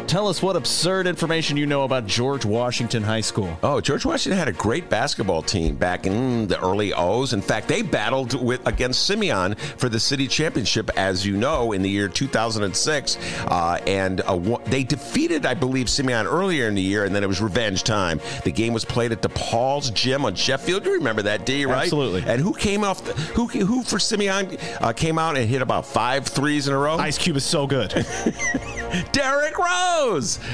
Tell 0.09 0.27
us 0.27 0.43
what 0.43 0.57
absurd 0.57 1.07
information 1.07 1.59
you 1.59 1.67
know 1.67 1.85
about 1.85 2.07
George 2.07 2.47
Washington 2.47 3.03
High 3.03 3.21
School. 3.21 3.59
Oh, 3.63 3.79
George 3.79 4.07
Washington 4.07 4.39
had 4.39 4.49
a 4.49 4.55
great 4.55 4.89
basketball 4.89 5.43
team 5.43 5.77
back 5.77 6.07
in 6.07 6.47
the 6.47 6.59
early 6.63 6.95
O's. 6.95 7.35
In 7.35 7.43
fact, 7.43 7.69
they 7.69 7.83
battled 7.83 8.43
with 8.43 8.67
against 8.67 9.07
Simeon 9.07 9.55
for 9.55 9.91
the 9.91 10.01
city 10.01 10.27
championship, 10.27 10.89
as 10.97 11.27
you 11.27 11.37
know, 11.37 11.73
in 11.73 11.83
the 11.83 11.91
year 11.91 12.09
2006. 12.09 13.19
Uh, 13.49 13.79
and 13.87 14.23
uh, 14.23 14.57
they 14.65 14.83
defeated, 14.83 15.45
I 15.45 15.53
believe, 15.53 15.91
Simeon 15.91 16.27
earlier 16.27 16.69
in 16.69 16.75
the 16.75 16.81
year, 16.81 17.05
and 17.05 17.15
then 17.15 17.23
it 17.23 17.27
was 17.29 17.43
revenge 17.43 17.85
time. 17.85 18.19
The 18.45 18.53
game 18.53 18.73
was 18.73 18.87
played 18.87 19.13
at 19.13 19.21
DePaul's 19.21 19.91
Gym 19.91 20.25
on 20.25 20.35
Sheffield. 20.35 20.87
You 20.87 20.95
remember 20.95 21.21
that, 21.21 21.45
D, 21.45 21.67
right? 21.67 21.83
Absolutely. 21.83 22.25
And 22.27 22.41
who 22.41 22.55
came 22.55 22.83
off, 22.83 23.05
the, 23.05 23.13
who, 23.13 23.47
who 23.47 23.83
for 23.83 23.99
Simeon 23.99 24.57
uh, 24.81 24.95
came 24.95 25.19
out 25.19 25.37
and 25.37 25.47
hit 25.47 25.61
about 25.61 25.85
five 25.85 26.27
threes 26.27 26.67
in 26.67 26.73
a 26.73 26.79
row? 26.79 26.97
Ice 26.97 27.19
Cube 27.19 27.37
is 27.37 27.45
so 27.45 27.67
good. 27.67 27.91
Derrick 29.13 29.59
Rose. 29.59 29.98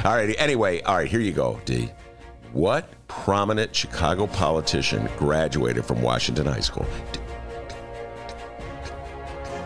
All 0.04 0.14
right. 0.14 0.34
Anyway, 0.38 0.80
all 0.82 0.96
right. 0.96 1.08
Here 1.08 1.20
you 1.20 1.32
go, 1.32 1.60
D. 1.64 1.90
What 2.52 2.88
prominent 3.08 3.74
Chicago 3.74 4.26
politician 4.26 5.08
graduated 5.18 5.84
from 5.84 6.00
Washington 6.02 6.46
High 6.46 6.60
School? 6.60 6.86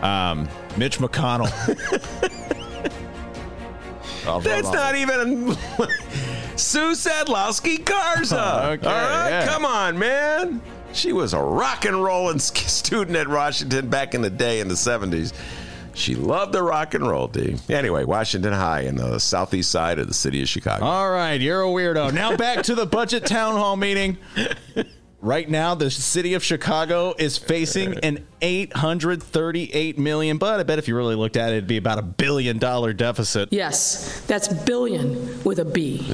Um, 0.01 0.49
Mitch 0.77 0.97
McConnell. 0.99 1.49
That's 4.43 4.71
not 4.71 4.95
even 4.95 5.51
Sue 6.55 6.91
Sadlowski 6.91 7.83
Garza. 7.83 8.61
Oh, 8.63 8.69
okay, 8.71 8.87
All 8.87 8.93
right, 8.93 9.29
yeah. 9.29 9.47
come 9.47 9.65
on, 9.65 9.97
man. 9.97 10.61
She 10.93 11.13
was 11.13 11.33
a 11.33 11.39
rock 11.39 11.85
and 11.85 12.03
rolling 12.03 12.39
student 12.39 13.15
at 13.15 13.27
Washington 13.27 13.89
back 13.89 14.13
in 14.15 14.21
the 14.21 14.29
day 14.29 14.59
in 14.59 14.67
the 14.67 14.73
70s. 14.75 15.33
She 15.99 16.15
loved 16.15 16.53
the 16.53 16.63
rock 16.63 16.93
and 16.93 17.05
roll, 17.05 17.27
D. 17.27 17.57
Anyway, 17.69 18.05
Washington 18.05 18.53
High 18.53 18.81
in 18.81 18.95
the 18.95 19.19
southeast 19.19 19.69
side 19.69 19.99
of 19.99 20.07
the 20.07 20.13
city 20.13 20.41
of 20.41 20.47
Chicago. 20.47 20.85
All 20.85 21.11
right, 21.11 21.39
you're 21.41 21.61
a 21.61 21.67
weirdo. 21.67 22.13
Now 22.13 22.37
back 22.37 22.63
to 22.63 22.75
the 22.75 22.85
budget 22.85 23.25
town 23.25 23.55
hall 23.55 23.75
meeting. 23.75 24.17
Right 25.21 25.49
now, 25.49 25.75
the 25.75 25.91
city 25.91 26.33
of 26.33 26.43
Chicago 26.43 27.13
is 27.19 27.37
facing 27.37 27.97
an 27.99 28.25
eight 28.41 28.73
hundred 28.73 29.21
thirty-eight 29.21 29.97
million. 29.97 30.37
But 30.37 30.59
I 30.59 30.63
bet 30.63 30.79
if 30.79 30.87
you 30.87 30.95
really 30.95 31.15
looked 31.15 31.37
at 31.37 31.51
it, 31.51 31.57
it'd 31.57 31.67
be 31.67 31.77
about 31.77 31.99
a 31.99 32.03
billion 32.03 32.57
dollar 32.57 32.93
deficit. 32.93 33.49
Yes, 33.51 34.21
that's 34.27 34.47
billion 34.47 35.43
with 35.43 35.59
a 35.59 35.65
B. 35.65 36.13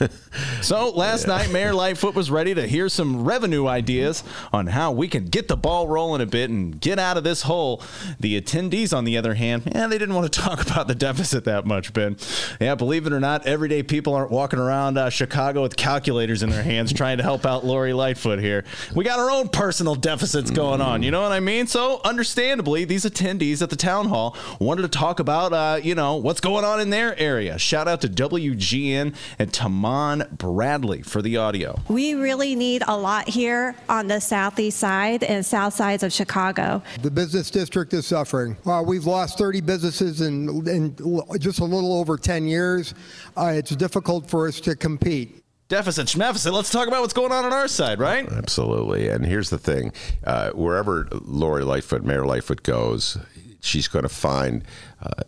So 0.62 0.90
last 0.90 1.26
night, 1.26 1.50
Mayor 1.50 1.74
Lightfoot 1.74 2.14
was 2.14 2.30
ready 2.30 2.54
to 2.54 2.66
hear 2.66 2.88
some 2.88 3.24
revenue 3.24 3.66
ideas 3.66 4.22
on 4.52 4.68
how 4.68 4.92
we 4.92 5.08
can 5.08 5.24
get 5.26 5.48
the 5.48 5.56
ball 5.56 5.88
rolling 5.88 6.22
a 6.22 6.26
bit 6.26 6.50
and 6.50 6.80
get 6.80 6.98
out 6.98 7.16
of 7.16 7.24
this 7.24 7.42
hole. 7.42 7.82
The 8.20 8.40
attendees, 8.40 8.96
on 8.96 9.04
the 9.04 9.18
other 9.18 9.34
hand, 9.34 9.64
yeah, 9.74 9.88
they 9.88 9.98
didn't 9.98 10.14
want 10.14 10.32
to 10.32 10.40
talk 10.40 10.62
about 10.62 10.88
the 10.88 10.94
deficit 10.94 11.44
that 11.44 11.66
much, 11.66 11.92
Ben. 11.92 12.16
Yeah, 12.60 12.76
believe 12.76 13.06
it 13.06 13.12
or 13.12 13.20
not, 13.20 13.44
everyday 13.44 13.82
people 13.82 14.14
aren't 14.14 14.30
walking 14.30 14.58
around 14.58 14.96
uh, 14.98 15.10
Chicago 15.10 15.62
with 15.62 15.76
calculators 15.76 16.42
in 16.42 16.50
their 16.50 16.62
hands 16.62 16.92
trying 16.92 17.18
to 17.18 17.24
help 17.24 17.44
out 17.44 17.64
Lori 17.64 17.92
Lightfoot 17.92 18.38
here. 18.38 18.64
We 18.94 19.04
got 19.04 19.18
our 19.18 19.30
own 19.30 19.48
personal 19.48 19.96
deficits 19.96 20.50
going 20.50 20.80
on. 20.80 21.02
You 21.02 21.10
know 21.10 21.22
what 21.22 21.32
I 21.32 21.40
mean? 21.40 21.61
So, 21.66 22.00
understandably, 22.04 22.84
these 22.84 23.04
attendees 23.04 23.62
at 23.62 23.70
the 23.70 23.76
town 23.76 24.08
hall 24.08 24.36
wanted 24.58 24.82
to 24.82 24.88
talk 24.88 25.20
about, 25.20 25.52
uh, 25.52 25.80
you 25.82 25.94
know, 25.94 26.16
what's 26.16 26.40
going 26.40 26.64
on 26.64 26.80
in 26.80 26.90
their 26.90 27.18
area. 27.18 27.58
Shout 27.58 27.88
out 27.88 28.00
to 28.02 28.08
WGN 28.08 29.14
and 29.38 29.52
Tahman 29.52 30.28
Bradley 30.32 31.02
for 31.02 31.22
the 31.22 31.36
audio. 31.36 31.78
We 31.88 32.14
really 32.14 32.54
need 32.54 32.82
a 32.86 32.96
lot 32.96 33.28
here 33.28 33.74
on 33.88 34.06
the 34.06 34.20
southeast 34.20 34.78
side 34.78 35.22
and 35.24 35.44
south 35.44 35.74
sides 35.74 36.02
of 36.02 36.12
Chicago. 36.12 36.82
The 37.02 37.10
business 37.10 37.50
district 37.50 37.92
is 37.94 38.06
suffering. 38.06 38.56
Uh, 38.66 38.82
we've 38.86 39.06
lost 39.06 39.38
30 39.38 39.60
businesses 39.60 40.20
in, 40.20 40.66
in 40.68 40.96
just 41.38 41.60
a 41.60 41.64
little 41.64 41.94
over 41.98 42.16
10 42.16 42.46
years. 42.46 42.94
Uh, 43.36 43.52
it's 43.54 43.74
difficult 43.76 44.28
for 44.28 44.48
us 44.48 44.60
to 44.60 44.76
compete. 44.76 45.41
Deficit, 45.72 46.06
schmeficit. 46.06 46.52
Let's 46.52 46.68
talk 46.68 46.86
about 46.86 47.00
what's 47.00 47.14
going 47.14 47.32
on 47.32 47.46
on 47.46 47.52
our 47.54 47.66
side, 47.66 47.98
right? 47.98 48.30
Absolutely. 48.30 49.08
And 49.08 49.24
here's 49.24 49.48
the 49.48 49.56
thing 49.56 49.94
uh, 50.22 50.50
wherever 50.50 51.08
Lori 51.10 51.64
Lightfoot, 51.64 52.04
Mayor 52.04 52.26
Lightfoot 52.26 52.62
goes, 52.62 53.16
she's 53.62 53.88
going 53.88 54.02
to 54.02 54.10
find. 54.10 54.64
Uh, 55.02 55.22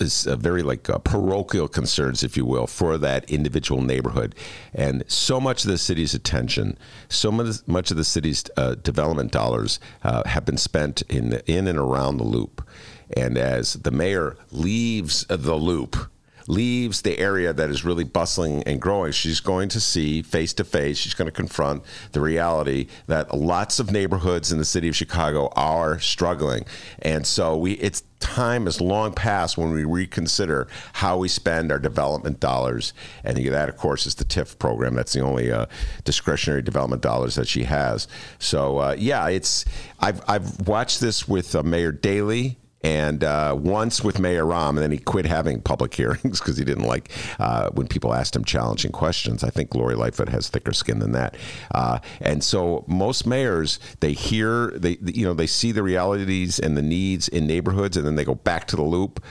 is 0.00 0.24
very 0.24 0.64
like 0.64 0.90
uh, 0.90 0.98
parochial 0.98 1.68
concerns, 1.68 2.24
if 2.24 2.36
you 2.36 2.44
will, 2.44 2.66
for 2.66 2.98
that 2.98 3.30
individual 3.30 3.80
neighborhood, 3.80 4.34
and 4.74 5.04
so 5.06 5.40
much 5.40 5.64
of 5.64 5.70
the 5.70 5.78
city's 5.78 6.12
attention, 6.12 6.76
so 7.08 7.30
much, 7.30 7.90
of 7.92 7.96
the 7.96 8.04
city's 8.04 8.44
uh, 8.56 8.74
development 8.74 9.30
dollars 9.30 9.78
uh, 10.02 10.24
have 10.26 10.44
been 10.44 10.58
spent 10.58 11.02
in 11.02 11.40
in 11.46 11.68
and 11.68 11.78
around 11.78 12.16
the 12.16 12.24
loop, 12.24 12.68
and 13.16 13.38
as 13.38 13.74
the 13.74 13.92
mayor 13.92 14.36
leaves 14.50 15.24
the 15.28 15.54
loop, 15.54 16.10
leaves 16.48 17.02
the 17.02 17.18
area 17.18 17.52
that 17.52 17.70
is 17.70 17.84
really 17.84 18.04
bustling 18.04 18.62
and 18.64 18.80
growing, 18.80 19.12
she's 19.12 19.40
going 19.40 19.68
to 19.68 19.80
see 19.80 20.22
face 20.22 20.52
to 20.54 20.64
face, 20.64 20.98
she's 20.98 21.14
going 21.14 21.26
to 21.26 21.32
confront 21.32 21.84
the 22.12 22.20
reality 22.20 22.88
that 23.06 23.36
lots 23.36 23.78
of 23.78 23.92
neighborhoods 23.92 24.50
in 24.50 24.58
the 24.58 24.64
city 24.64 24.88
of 24.88 24.96
Chicago 24.96 25.48
are 25.54 26.00
struggling. 26.00 26.64
And 27.00 27.26
so 27.26 27.56
we 27.56 27.72
it's 27.74 28.02
time 28.20 28.66
is 28.66 28.80
long 28.80 29.12
past 29.12 29.56
when 29.56 29.72
we 29.72 29.84
reconsider 29.84 30.66
how 30.94 31.18
we 31.18 31.28
spend 31.28 31.70
our 31.70 31.78
development 31.78 32.40
dollars. 32.40 32.92
And 33.22 33.36
that, 33.36 33.68
of 33.68 33.76
course, 33.76 34.06
is 34.06 34.16
the 34.16 34.24
TIF 34.24 34.58
program. 34.58 34.94
That's 34.94 35.12
the 35.12 35.20
only 35.20 35.52
uh, 35.52 35.66
discretionary 36.04 36.62
development 36.62 37.02
dollars 37.02 37.36
that 37.36 37.46
she 37.46 37.64
has. 37.64 38.08
So, 38.38 38.78
uh, 38.78 38.96
yeah, 38.98 39.28
it's 39.28 39.64
I've, 40.00 40.20
I've 40.28 40.66
watched 40.66 41.00
this 41.00 41.28
with 41.28 41.54
uh, 41.54 41.62
Mayor 41.62 41.92
Daley 41.92 42.58
and 42.82 43.24
uh, 43.24 43.56
once 43.58 44.02
with 44.04 44.18
Mayor 44.18 44.44
Rahm, 44.44 44.70
and 44.70 44.78
then 44.78 44.90
he 44.90 44.98
quit 44.98 45.26
having 45.26 45.60
public 45.60 45.94
hearings 45.98 46.40
because 46.40 46.56
he 46.56 46.64
didn't 46.64 46.84
like 46.84 47.10
uh, 47.38 47.70
when 47.70 47.88
people 47.88 48.14
asked 48.14 48.36
him 48.36 48.44
challenging 48.44 48.92
questions. 48.92 49.42
I 49.42 49.50
think 49.50 49.74
Lori 49.74 49.94
Lightfoot 49.94 50.28
has 50.28 50.48
thicker 50.48 50.72
skin 50.72 50.98
than 50.98 51.12
that, 51.12 51.36
uh, 51.72 51.98
and 52.20 52.42
so 52.42 52.84
most 52.86 53.26
mayors 53.26 53.78
they 54.00 54.12
hear 54.12 54.70
they 54.70 54.98
you 55.04 55.24
know 55.24 55.34
they 55.34 55.46
see 55.46 55.72
the 55.72 55.82
realities 55.82 56.58
and 56.58 56.76
the 56.76 56.82
needs 56.82 57.28
in 57.28 57.46
neighborhoods, 57.46 57.96
and 57.96 58.06
then 58.06 58.14
they 58.14 58.24
go 58.24 58.34
back 58.34 58.66
to 58.68 58.76
the 58.76 58.82
loop, 58.82 59.22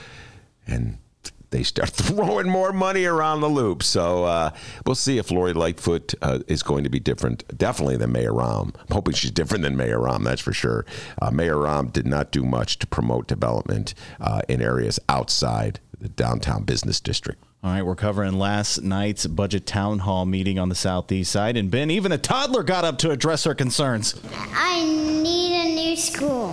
and 0.66 0.98
they 1.50 1.62
start 1.62 1.90
throwing 1.94 2.48
more 2.48 2.72
money 2.72 3.04
around 3.04 3.40
the 3.40 3.48
loop. 3.48 3.82
So 3.82 4.24
uh, 4.24 4.50
we'll 4.84 4.94
see 4.94 5.18
if 5.18 5.30
Lori 5.30 5.52
Lightfoot 5.52 6.14
uh, 6.22 6.40
is 6.46 6.62
going 6.62 6.84
to 6.84 6.90
be 6.90 7.00
different, 7.00 7.44
definitely 7.56 7.96
than 7.96 8.12
Mayor 8.12 8.32
Rahm. 8.32 8.74
I'm 8.74 8.94
hoping 8.94 9.14
she's 9.14 9.30
different 9.30 9.62
than 9.62 9.76
Mayor 9.76 9.98
Rahm, 9.98 10.24
that's 10.24 10.40
for 10.40 10.52
sure. 10.52 10.84
Uh, 11.20 11.30
Mayor 11.30 11.56
Rahm 11.56 11.92
did 11.92 12.06
not 12.06 12.30
do 12.30 12.44
much 12.44 12.78
to 12.80 12.86
promote 12.86 13.26
development 13.26 13.94
uh, 14.20 14.42
in 14.48 14.60
areas 14.62 14.98
outside 15.08 15.80
the 16.00 16.08
downtown 16.08 16.64
business 16.64 17.00
district. 17.00 17.42
All 17.62 17.72
right, 17.72 17.82
we're 17.82 17.96
covering 17.96 18.34
last 18.34 18.82
night's 18.82 19.26
budget 19.26 19.66
town 19.66 19.98
hall 20.00 20.24
meeting 20.24 20.60
on 20.60 20.68
the 20.68 20.76
southeast 20.76 21.32
side, 21.32 21.56
and 21.56 21.72
Ben, 21.72 21.90
even 21.90 22.12
a 22.12 22.18
toddler 22.18 22.62
got 22.62 22.84
up 22.84 22.98
to 22.98 23.10
address 23.10 23.42
her 23.44 23.54
concerns. 23.54 24.14
I 24.32 24.84
need 24.84 25.72
a 25.72 25.74
new 25.74 25.96
school. 25.96 26.52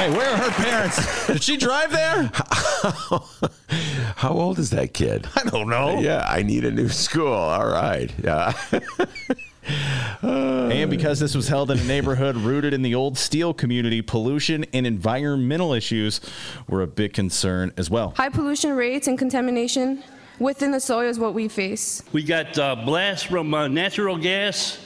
Hey, 0.00 0.10
where 0.16 0.30
are 0.30 0.36
her 0.38 0.50
parents? 0.52 1.26
Did 1.26 1.42
she 1.42 1.58
drive 1.58 1.92
there? 1.92 2.30
How 4.16 4.30
old 4.30 4.58
is 4.58 4.70
that 4.70 4.94
kid? 4.94 5.28
I 5.36 5.42
don't 5.44 5.68
know. 5.68 6.00
Yeah, 6.00 6.24
I 6.26 6.42
need 6.42 6.64
a 6.64 6.70
new 6.70 6.88
school. 6.88 7.30
All 7.30 7.66
right. 7.66 8.10
Yeah. 8.24 8.54
And 10.22 10.90
because 10.90 11.20
this 11.20 11.34
was 11.34 11.48
held 11.48 11.70
in 11.70 11.78
a 11.78 11.84
neighborhood 11.84 12.34
rooted 12.36 12.72
in 12.72 12.80
the 12.80 12.94
old 12.94 13.18
steel 13.18 13.52
community, 13.52 14.00
pollution 14.00 14.64
and 14.72 14.86
environmental 14.86 15.74
issues 15.74 16.20
were 16.66 16.82
a 16.82 16.86
big 16.86 17.12
concern 17.12 17.70
as 17.76 17.90
well. 17.90 18.14
High 18.16 18.30
pollution 18.30 18.72
rates 18.72 19.06
and 19.06 19.18
contamination 19.18 20.02
within 20.38 20.70
the 20.72 20.80
soil 20.80 21.08
is 21.08 21.18
what 21.18 21.34
we 21.34 21.46
face. 21.46 22.02
We 22.12 22.22
got 22.22 22.58
uh, 22.58 22.74
blasts 22.74 23.26
from 23.26 23.52
uh, 23.52 23.68
natural 23.68 24.16
gas 24.16 24.78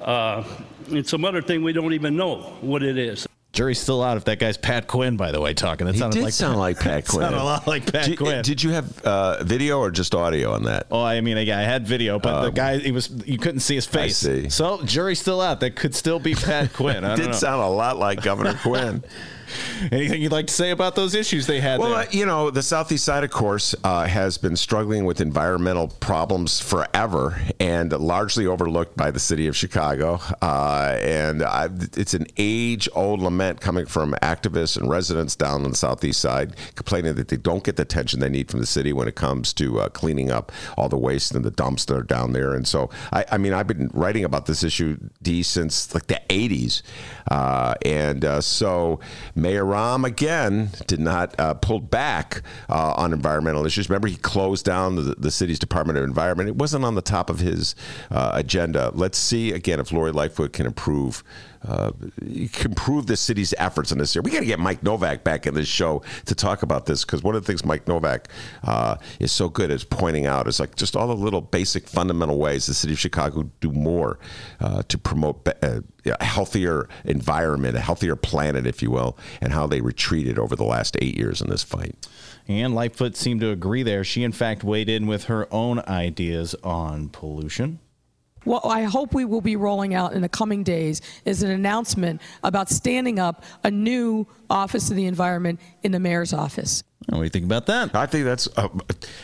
uh, 0.00 0.42
and 0.90 1.06
some 1.06 1.24
other 1.24 1.42
thing 1.42 1.62
we 1.62 1.74
don't 1.74 1.92
even 1.92 2.16
know 2.16 2.56
what 2.62 2.82
it 2.82 2.96
is. 2.96 3.28
Jury's 3.52 3.78
still 3.78 4.02
out 4.02 4.16
if 4.16 4.24
that 4.24 4.38
guy's 4.38 4.56
Pat 4.56 4.86
Quinn, 4.86 5.18
by 5.18 5.30
the 5.30 5.38
way, 5.40 5.52
talking. 5.52 5.86
That 5.86 5.96
sounded 5.96 6.16
did 6.16 6.24
like 6.24 6.32
sound 6.32 6.58
like 6.58 6.80
Pat 6.80 7.06
Quinn. 7.08 7.22
sounded 7.22 7.40
a 7.40 7.44
lot 7.44 7.66
like 7.66 7.92
Pat 7.92 8.06
did, 8.06 8.18
Quinn. 8.18 8.42
Did 8.42 8.62
you 8.62 8.70
have 8.70 9.02
uh, 9.02 9.44
video 9.44 9.78
or 9.78 9.90
just 9.90 10.14
audio 10.14 10.52
on 10.52 10.64
that? 10.64 10.86
Oh, 10.90 11.02
I 11.02 11.20
mean, 11.20 11.36
I 11.36 11.42
I 11.42 11.62
had 11.62 11.86
video, 11.86 12.18
but 12.18 12.44
the 12.44 12.50
guy, 12.50 12.78
he 12.78 12.92
was 12.92 13.10
you 13.26 13.36
couldn't 13.36 13.60
see 13.60 13.74
his 13.74 13.84
face. 13.84 14.24
Um, 14.24 14.42
see. 14.44 14.48
So 14.48 14.82
jury's 14.84 15.20
still 15.20 15.42
out. 15.42 15.60
That 15.60 15.76
could 15.76 15.94
still 15.94 16.18
be 16.18 16.34
Pat 16.34 16.72
Quinn. 16.72 17.04
I 17.04 17.08
don't 17.16 17.26
did 17.26 17.34
sound 17.34 17.60
a 17.60 17.68
lot 17.68 17.98
like 17.98 18.22
Governor 18.22 18.54
Quinn. 18.62 19.04
Anything 19.90 20.22
you'd 20.22 20.32
like 20.32 20.46
to 20.46 20.54
say 20.54 20.70
about 20.70 20.94
those 20.94 21.14
issues 21.14 21.46
they 21.46 21.60
had 21.60 21.80
Well, 21.80 21.90
there? 21.90 21.98
uh, 22.00 22.10
you 22.10 22.26
know, 22.26 22.50
the 22.50 22.62
Southeast 22.62 23.04
side, 23.04 23.24
of 23.24 23.30
course, 23.30 23.74
uh, 23.84 24.06
has 24.06 24.38
been 24.38 24.56
struggling 24.56 25.04
with 25.04 25.20
environmental 25.20 25.88
problems 25.88 26.60
forever 26.60 27.40
and 27.60 27.92
largely 27.92 28.46
overlooked 28.46 28.96
by 28.96 29.10
the 29.10 29.20
city 29.20 29.46
of 29.46 29.56
Chicago. 29.56 30.20
Uh, 30.40 30.96
and 31.00 31.42
I, 31.42 31.68
it's 31.96 32.14
an 32.14 32.26
age 32.36 32.88
old 32.94 33.20
lament 33.20 33.60
coming 33.60 33.86
from 33.86 34.14
activists 34.22 34.76
and 34.76 34.88
residents 34.88 35.36
down 35.36 35.64
on 35.64 35.70
the 35.70 35.76
Southeast 35.76 36.20
side 36.20 36.56
complaining 36.74 37.14
that 37.14 37.28
they 37.28 37.36
don't 37.36 37.64
get 37.64 37.76
the 37.76 37.82
attention 37.82 38.20
they 38.20 38.28
need 38.28 38.50
from 38.50 38.60
the 38.60 38.66
city 38.66 38.92
when 38.92 39.08
it 39.08 39.14
comes 39.14 39.52
to 39.54 39.80
uh, 39.80 39.88
cleaning 39.88 40.30
up 40.30 40.52
all 40.76 40.88
the 40.88 40.98
waste 40.98 41.34
and 41.34 41.44
the 41.44 41.50
dumps 41.50 41.84
that 41.86 41.96
are 41.96 42.02
down 42.02 42.32
there. 42.32 42.54
And 42.54 42.66
so, 42.66 42.90
I, 43.12 43.24
I 43.32 43.38
mean, 43.38 43.52
I've 43.52 43.66
been 43.66 43.90
writing 43.92 44.24
about 44.24 44.46
this 44.46 44.62
issue, 44.62 44.98
D, 45.22 45.42
since 45.42 45.94
like 45.94 46.06
the 46.06 46.20
80s. 46.28 46.82
Uh, 47.30 47.74
and 47.84 48.24
uh, 48.24 48.40
so, 48.40 49.00
Mayor 49.42 49.64
Rahm 49.64 50.06
again 50.06 50.70
did 50.86 51.00
not 51.00 51.38
uh, 51.38 51.54
pull 51.54 51.80
back 51.80 52.42
uh, 52.70 52.94
on 52.96 53.12
environmental 53.12 53.66
issues. 53.66 53.90
Remember, 53.90 54.08
he 54.08 54.16
closed 54.16 54.64
down 54.64 54.94
the, 54.96 55.16
the 55.18 55.30
city's 55.30 55.58
Department 55.58 55.98
of 55.98 56.04
Environment. 56.04 56.48
It 56.48 56.56
wasn't 56.56 56.84
on 56.84 56.94
the 56.94 57.02
top 57.02 57.28
of 57.28 57.40
his 57.40 57.74
uh, 58.10 58.30
agenda. 58.34 58.92
Let's 58.94 59.18
see 59.18 59.52
again 59.52 59.80
if 59.80 59.92
Lori 59.92 60.12
Lightfoot 60.12 60.52
can 60.52 60.64
improve. 60.64 61.24
Uh, 61.66 61.92
can 62.52 62.72
improve 62.72 63.06
the 63.06 63.16
city's 63.16 63.54
efforts 63.58 63.92
in 63.92 63.98
this 63.98 64.16
area. 64.16 64.22
We 64.22 64.30
got 64.30 64.40
to 64.40 64.46
get 64.46 64.58
Mike 64.58 64.82
Novak 64.82 65.22
back 65.22 65.46
in 65.46 65.54
this 65.54 65.68
show 65.68 66.02
to 66.26 66.34
talk 66.34 66.62
about 66.62 66.86
this 66.86 67.04
because 67.04 67.22
one 67.22 67.34
of 67.34 67.42
the 67.42 67.46
things 67.46 67.64
Mike 67.64 67.86
Novak 67.86 68.28
uh, 68.64 68.96
is 69.20 69.30
so 69.30 69.48
good 69.48 69.70
at 69.70 69.88
pointing 69.90 70.26
out 70.26 70.48
is 70.48 70.58
like 70.58 70.74
just 70.74 70.96
all 70.96 71.06
the 71.06 71.14
little 71.14 71.40
basic 71.40 71.88
fundamental 71.88 72.38
ways 72.38 72.66
the 72.66 72.74
city 72.74 72.92
of 72.92 72.98
Chicago 72.98 73.50
do 73.60 73.70
more 73.70 74.18
uh, 74.60 74.82
to 74.88 74.98
promote 74.98 75.48
uh, 75.62 75.80
a 76.04 76.24
healthier 76.24 76.88
environment, 77.04 77.76
a 77.76 77.80
healthier 77.80 78.16
planet, 78.16 78.66
if 78.66 78.82
you 78.82 78.90
will, 78.90 79.16
and 79.40 79.52
how 79.52 79.66
they 79.66 79.80
retreated 79.80 80.38
over 80.38 80.56
the 80.56 80.64
last 80.64 80.96
eight 81.00 81.16
years 81.16 81.40
in 81.40 81.48
this 81.48 81.62
fight. 81.62 81.94
And 82.48 82.74
Lightfoot 82.74 83.16
seemed 83.16 83.40
to 83.40 83.50
agree 83.50 83.82
there. 83.82 84.02
She, 84.02 84.24
in 84.24 84.32
fact, 84.32 84.64
weighed 84.64 84.88
in 84.88 85.06
with 85.06 85.24
her 85.24 85.46
own 85.52 85.80
ideas 85.80 86.54
on 86.64 87.08
pollution. 87.08 87.78
What 88.44 88.64
I 88.64 88.82
hope 88.82 89.14
we 89.14 89.24
will 89.24 89.40
be 89.40 89.56
rolling 89.56 89.94
out 89.94 90.12
in 90.12 90.22
the 90.22 90.28
coming 90.28 90.62
days 90.62 91.00
is 91.24 91.42
an 91.42 91.50
announcement 91.50 92.20
about 92.42 92.68
standing 92.68 93.18
up 93.18 93.44
a 93.64 93.70
new 93.70 94.26
Office 94.50 94.90
of 94.90 94.96
the 94.96 95.06
Environment 95.06 95.60
in 95.82 95.92
the 95.92 96.00
mayor's 96.00 96.32
office. 96.32 96.82
What 97.08 97.18
do 97.18 97.24
you 97.24 97.30
think 97.30 97.44
about 97.44 97.66
that? 97.66 97.94
I 97.96 98.06
think 98.06 98.24
that's, 98.24 98.48
uh, 98.56 98.68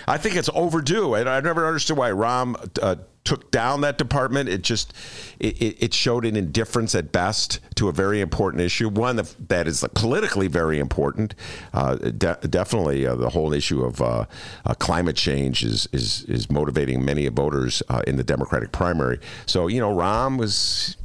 I 0.07 0.18
think 0.18 0.37
it's 0.37 0.50
overdue, 0.52 1.14
and 1.14 1.28
I 1.28 1.40
never 1.40 1.66
understood 1.66 1.96
why 1.96 2.11
Rahm 2.11 2.57
uh, 2.83 2.96
took 3.29 3.51
down 3.51 3.83
that 3.83 3.99
department. 3.99 4.49
It 4.49 4.62
just, 4.62 4.95
it, 5.38 5.61
it- 5.61 5.95
showed 5.99 6.25
an 6.25 6.37
indifference 6.37 6.95
at 6.95 7.11
best 7.12 7.61
to 7.75 7.88
a 7.88 7.93
very 7.93 8.21
important 8.21 8.62
issue, 8.62 8.88
one 8.88 9.17
that, 9.17 9.35
that 9.49 9.67
is 9.67 9.85
politically 9.95 10.47
very 10.49 10.79
important. 10.79 11.35
Uh, 11.75 11.97
de- 11.97 12.38
definitely, 12.49 13.07
uh, 13.07 13.17
the 13.17 13.29
whole 13.31 13.53
issue 13.53 13.83
of 13.85 14.01
uh, 14.01 14.25
uh, 14.64 14.75
climate 14.75 15.17
change 15.17 15.64
is 15.64 15.88
is 15.93 16.25
is 16.25 16.51
motivating 16.51 17.05
many 17.05 17.27
voters 17.29 17.83
uh, 17.88 18.03
in 18.07 18.17
the 18.17 18.25
Democratic 18.25 18.71
primary. 18.71 19.19
So 19.47 19.67
you 19.67 19.81
know, 19.81 19.93
Rahm 19.95 20.38
was 20.38 20.97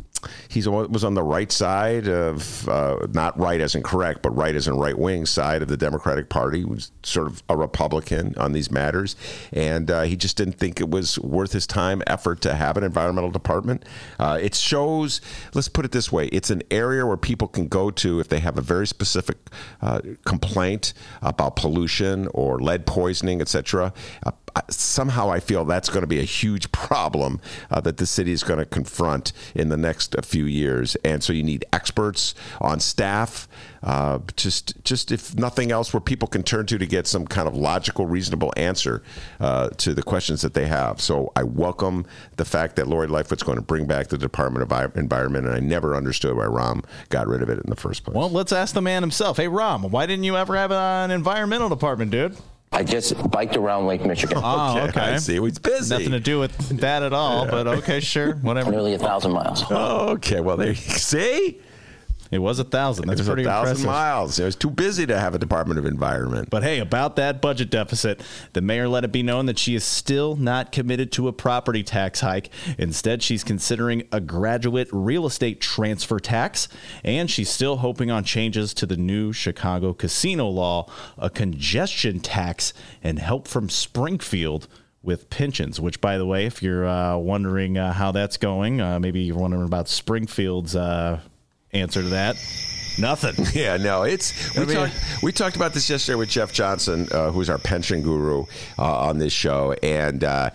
he 0.47 0.61
was 0.67 1.03
on 1.03 1.13
the 1.13 1.23
right 1.23 1.51
side 1.51 2.07
of 2.07 2.67
uh, 2.69 3.07
not 3.11 3.37
right 3.37 3.61
as 3.61 3.75
in 3.75 3.83
correct, 3.83 4.21
but 4.21 4.35
right 4.35 4.55
as 4.55 4.67
in 4.67 4.77
right 4.77 4.97
wing 4.97 5.25
side 5.25 5.61
of 5.61 5.67
the 5.67 5.77
Democratic 5.77 6.29
Party. 6.29 6.59
He 6.59 6.65
was 6.65 6.91
sort 7.03 7.27
of 7.27 7.43
a 7.49 7.57
Republican 7.57 8.33
on 8.37 8.53
these 8.53 8.71
matters, 8.71 9.15
and 9.51 9.89
uh, 9.89 10.03
he 10.03 10.15
just 10.15 10.37
didn't 10.37 10.59
think 10.59 10.79
it 10.79 10.89
was 10.89 11.19
worth 11.19 11.51
his 11.51 11.67
time 11.67 12.01
effort 12.07 12.41
to 12.41 12.55
have 12.55 12.77
an 12.77 12.83
environmental 12.83 13.31
department. 13.31 13.85
Uh, 14.19 14.39
it 14.41 14.55
shows. 14.55 15.21
Let's 15.53 15.69
put 15.69 15.85
it 15.85 15.91
this 15.91 16.11
way: 16.11 16.27
it's 16.27 16.49
an 16.49 16.63
area 16.71 17.05
where 17.05 17.17
people 17.17 17.47
can 17.47 17.67
go 17.67 17.91
to 17.91 18.19
if 18.19 18.29
they 18.29 18.39
have 18.39 18.57
a 18.57 18.61
very 18.61 18.87
specific 18.87 19.37
uh, 19.81 20.01
complaint 20.25 20.93
about 21.21 21.55
pollution 21.55 22.27
or 22.33 22.59
lead 22.59 22.85
poisoning, 22.85 23.41
etc. 23.41 23.93
Uh, 24.25 24.31
somehow 24.69 25.29
I 25.29 25.39
feel 25.39 25.65
that's 25.65 25.89
going 25.89 26.01
to 26.01 26.07
be 26.07 26.19
a 26.19 26.23
huge 26.23 26.71
problem 26.71 27.39
uh, 27.71 27.81
that 27.81 27.97
the 27.97 28.05
city 28.05 28.31
is 28.31 28.43
going 28.43 28.59
to 28.59 28.65
confront 28.65 29.33
in 29.55 29.69
the 29.69 29.77
next 29.77 30.12
few 30.21 30.45
years. 30.45 30.95
And 31.03 31.23
so 31.23 31.33
you 31.33 31.43
need 31.43 31.65
experts 31.73 32.35
on 32.61 32.79
staff, 32.79 33.47
uh, 33.81 34.19
just 34.37 34.83
just 34.83 35.11
if 35.11 35.35
nothing 35.35 35.71
else, 35.71 35.93
where 35.93 36.01
people 36.01 36.27
can 36.27 36.43
turn 36.43 36.65
to 36.67 36.77
to 36.77 36.85
get 36.85 37.07
some 37.07 37.25
kind 37.25 37.47
of 37.47 37.55
logical, 37.55 38.05
reasonable 38.05 38.53
answer 38.55 39.03
uh, 39.39 39.69
to 39.77 39.93
the 39.93 40.03
questions 40.03 40.41
that 40.41 40.53
they 40.53 40.67
have. 40.67 41.01
So 41.01 41.31
I 41.35 41.43
welcome 41.43 42.05
the 42.37 42.45
fact 42.45 42.75
that 42.77 42.87
Lori 42.87 43.07
Lightfoot's 43.07 43.43
going 43.43 43.57
to 43.57 43.63
bring 43.63 43.85
back 43.85 44.07
the 44.07 44.17
Department 44.17 44.71
of 44.71 44.97
Environment, 44.97 45.45
and 45.45 45.55
I 45.55 45.59
never 45.59 45.95
understood 45.95 46.35
why 46.35 46.45
Rahm 46.45 46.85
got 47.09 47.27
rid 47.27 47.41
of 47.41 47.49
it 47.49 47.59
in 47.59 47.69
the 47.69 47.75
first 47.75 48.03
place. 48.03 48.15
Well, 48.15 48.29
let's 48.29 48.51
ask 48.51 48.73
the 48.73 48.81
man 48.81 49.03
himself. 49.03 49.37
Hey, 49.37 49.47
Rahm, 49.47 49.89
why 49.89 50.05
didn't 50.05 50.23
you 50.23 50.37
ever 50.37 50.55
have 50.55 50.71
an 50.71 51.11
environmental 51.11 51.69
department, 51.69 52.11
dude? 52.11 52.37
I 52.73 52.83
just 52.83 53.29
biked 53.29 53.55
around 53.55 53.85
Lake 53.85 54.03
Michigan. 54.03 54.39
Oh, 54.43 54.79
okay. 54.89 54.99
I 54.99 55.17
see. 55.17 55.39
He's 55.39 55.59
busy. 55.59 55.93
Nothing 55.93 56.11
to 56.11 56.19
do 56.19 56.39
with 56.39 56.57
that 56.79 57.03
at 57.03 57.13
all, 57.13 57.45
but 57.45 57.67
okay, 57.67 57.99
sure, 57.99 58.33
whatever. 58.37 58.71
Nearly 58.71 58.95
a 58.95 58.99
thousand 58.99 59.31
miles. 59.31 59.63
Oh, 59.69 60.09
okay. 60.13 60.39
Well, 60.39 60.57
there 60.57 60.69
you 60.69 60.75
see. 60.75 61.59
It 62.33 62.39
was 62.39 62.59
a 62.59 62.63
thousand. 62.63 63.07
That's 63.07 63.19
it 63.19 63.23
was 63.23 63.27
pretty 63.27 63.43
a 63.43 63.45
thousand 63.45 63.77
impressive. 63.77 63.85
miles. 63.85 64.39
It 64.39 64.45
was 64.45 64.55
too 64.55 64.69
busy 64.69 65.05
to 65.05 65.19
have 65.19 65.35
a 65.35 65.39
Department 65.39 65.79
of 65.79 65.85
Environment. 65.85 66.49
But 66.49 66.63
hey, 66.63 66.79
about 66.79 67.15
that 67.17 67.41
budget 67.41 67.69
deficit, 67.69 68.21
the 68.53 68.61
mayor 68.61 68.87
let 68.87 69.03
it 69.03 69.11
be 69.11 69.23
known 69.23 69.45
that 69.45 69.59
she 69.59 69.75
is 69.75 69.83
still 69.83 70.35
not 70.35 70.71
committed 70.71 71.11
to 71.13 71.27
a 71.27 71.33
property 71.33 71.83
tax 71.83 72.21
hike. 72.21 72.49
Instead, 72.77 73.21
she's 73.23 73.43
considering 73.43 74.07
a 74.11 74.19
graduate 74.19 74.89
real 74.91 75.25
estate 75.25 75.61
transfer 75.61 76.19
tax, 76.19 76.67
and 77.03 77.29
she's 77.29 77.49
still 77.49 77.77
hoping 77.77 78.09
on 78.11 78.23
changes 78.23 78.73
to 78.73 78.85
the 78.85 78.97
new 78.97 79.31
Chicago 79.31 79.93
casino 79.93 80.47
law, 80.47 80.89
a 81.17 81.29
congestion 81.29 82.19
tax, 82.19 82.73
and 83.03 83.19
help 83.19 83.47
from 83.47 83.69
Springfield 83.69 84.67
with 85.03 85.29
pensions, 85.29 85.81
which, 85.81 85.99
by 85.99 86.17
the 86.17 86.25
way, 86.25 86.45
if 86.45 86.63
you're 86.63 86.87
uh, 86.87 87.17
wondering 87.17 87.77
uh, 87.77 87.91
how 87.91 88.11
that's 88.11 88.37
going, 88.37 88.79
uh, 88.79 88.99
maybe 88.99 89.21
you're 89.21 89.37
wondering 89.37 89.65
about 89.65 89.89
Springfield's 89.89 90.75
uh, 90.75 91.19
answer 91.73 92.01
to 92.03 92.09
that. 92.09 92.35
Nothing. 92.97 93.33
Yeah, 93.53 93.77
no, 93.77 94.03
it's 94.03 94.55
we, 94.55 94.61
I 94.61 94.65
mean- 94.65 94.75
talked, 94.75 94.93
we 95.23 95.31
talked 95.31 95.55
about 95.55 95.73
this 95.73 95.89
yesterday 95.89 96.15
with 96.15 96.29
Jeff 96.29 96.53
Johnson, 96.53 97.07
uh, 97.11 97.31
who's 97.31 97.49
our 97.49 97.57
pension 97.57 98.01
guru 98.01 98.45
uh, 98.77 98.97
on 99.07 99.17
this 99.17 99.33
show, 99.33 99.73
and 99.83 100.23
uh, 100.23 100.51